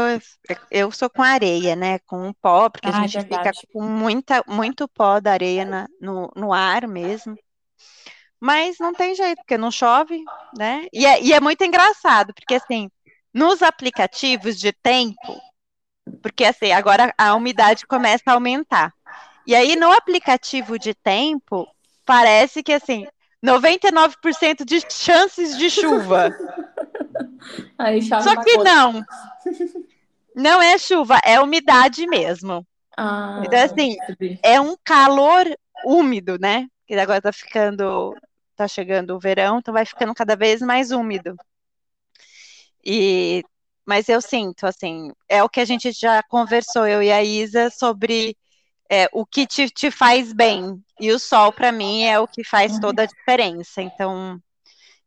[0.70, 1.98] eu sou com areia, né?
[2.00, 3.66] Com pó, porque a Ah, é gente fica verdade.
[3.72, 7.38] com muita, muito pó da areia na- no, no ar mesmo.
[8.40, 10.86] Mas não tem jeito, porque não chove, né?
[10.92, 12.90] E é, e é muito engraçado, porque assim,
[13.32, 15.42] nos aplicativos de tempo,
[16.22, 18.92] porque assim, agora a umidade começa a aumentar.
[19.46, 21.68] E aí no aplicativo de tempo,
[22.06, 23.08] parece que assim,
[23.42, 26.34] 99% de chances de chuva.
[27.78, 29.04] Aí Só que não.
[30.34, 32.66] Não é chuva, é umidade mesmo.
[32.96, 33.96] Ah, Então, assim,
[34.42, 35.46] é um calor
[35.84, 36.66] úmido, né?
[36.86, 38.14] Que agora tá ficando,
[38.56, 41.36] tá chegando o verão, então vai ficando cada vez mais úmido.
[42.84, 43.42] E,
[43.86, 47.70] mas eu sinto, assim, é o que a gente já conversou, eu e a Isa,
[47.70, 48.36] sobre
[48.90, 50.82] é, o que te, te faz bem.
[51.00, 53.82] E o sol, para mim, é o que faz toda a diferença.
[53.82, 54.38] Então,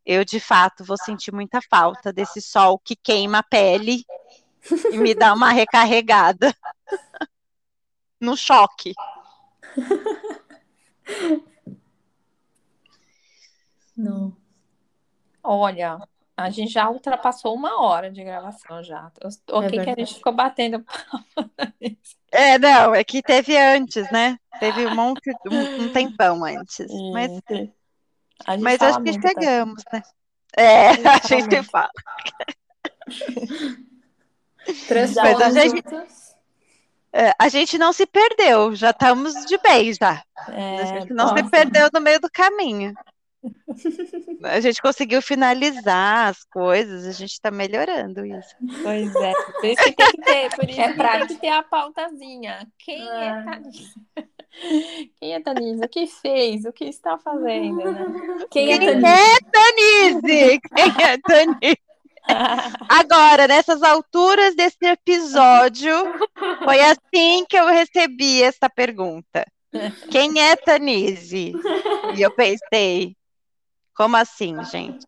[0.06, 4.06] eu de fato vou sentir muita falta desse sol que queima a pele
[4.92, 6.56] e me dá uma recarregada
[8.22, 8.94] no choque.
[13.98, 14.36] Não.
[15.42, 16.00] Olha,
[16.36, 19.12] a gente já ultrapassou uma hora de gravação já.
[19.52, 21.52] O É que que a gente ficou batendo palma?
[22.32, 24.38] É, não, é que teve antes, né?
[24.60, 26.88] Teve um monte, um, um tempão antes.
[27.14, 27.74] Mas, gente
[28.62, 29.30] mas acho que muito, tá?
[29.30, 30.02] chegamos, né?
[30.58, 31.90] É, a gente fala.
[34.88, 35.84] Três Mas a gente-.
[37.14, 40.22] É, a gente não se perdeu, já estamos de bem já.
[40.36, 41.50] A É, gente não se nossa.
[41.50, 42.94] perdeu no meio do caminho.
[44.44, 48.56] A gente conseguiu finalizar as coisas, a gente está melhorando isso.
[48.84, 49.34] pois é.
[49.34, 52.68] Por isso que tem que ter, por isso É que tem que ter a pautazinha.
[52.80, 53.44] Quem é É.
[53.44, 53.94] Tanisa?
[55.20, 55.86] Quem é Tanisa?
[55.86, 56.66] O que fez?
[56.66, 58.06] O que está fazendo, né?
[58.52, 59.06] Quem é Tanise?
[59.06, 60.62] é Tanise?
[60.76, 61.78] Quem é Tanise?
[62.90, 65.94] Agora, nessas alturas desse episódio,
[66.64, 69.46] foi assim que eu recebi essa pergunta.
[70.10, 71.54] Quem é Tanise?
[72.16, 73.16] E eu pensei,
[73.96, 75.06] como assim, gente?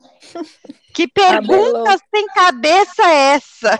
[0.94, 3.80] Que pergunta sem cabeça é essa?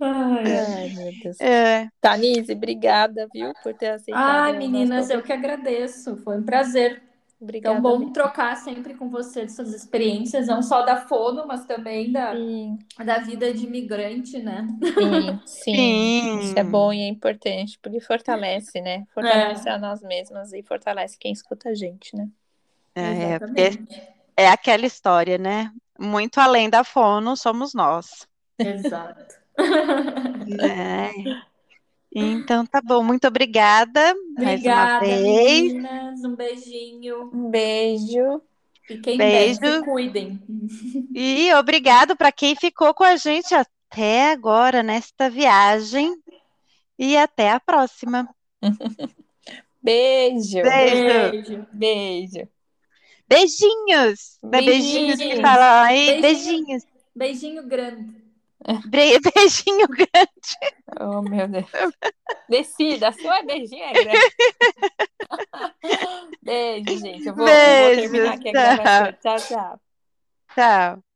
[0.00, 1.40] Ai, Ai, meu Deus.
[1.40, 4.24] É, Tanise, obrigada, viu, por ter aceitado.
[4.26, 6.16] Ai, meninas, nosso- eu que agradeço.
[6.18, 7.02] Foi um prazer.
[7.40, 7.74] Obrigada.
[7.76, 8.12] Tão bom mesmo.
[8.12, 12.78] trocar sempre com você de suas experiências, não só da fono, mas também da, Sim,
[13.04, 14.66] da vida de imigrante, né?
[15.00, 15.74] sim, sim.
[15.74, 16.38] sim.
[16.38, 19.04] Isso é bom e é importante, porque fortalece, né?
[19.14, 22.28] Fortalece a nós mesmas e fortalece quem escuta a gente, né?
[22.94, 24.02] É, porque Exatamente.
[24.36, 25.72] é aquela história, né?
[25.98, 28.26] Muito além da fono, somos nós.
[28.58, 29.37] Exato.
[30.46, 31.12] Né?
[32.14, 35.72] Então tá bom, muito obrigada mais uma Obrigada, vez.
[35.72, 36.24] meninas.
[36.24, 37.30] Um beijinho.
[37.34, 38.42] Um beijo.
[38.86, 39.60] Fiquem Beijo.
[39.60, 40.40] bem, se cuidem.
[41.14, 46.16] E obrigado para quem ficou com a gente até agora nesta viagem.
[46.98, 48.28] E até a próxima.
[49.82, 50.62] Beijo.
[50.62, 51.66] Beijo.
[51.72, 52.48] Beijo.
[53.28, 54.38] Beijinhos.
[54.52, 55.40] É beijinhos que Beijinhos.
[55.40, 56.16] falam aí?
[56.20, 56.20] Beijinho.
[56.20, 56.84] Beijinhos.
[57.14, 58.17] Beijinho grande.
[58.86, 60.76] Bre- Beijinho grande.
[61.00, 61.66] Oh, meu Deus.
[62.48, 64.34] Decida, sua beijinho é grande.
[66.42, 67.26] Beijo, gente.
[67.26, 69.12] Eu vou, vou Beijo, terminar aqui a gravação.
[69.20, 69.80] Tchau, tchau.
[70.54, 71.07] Tchau.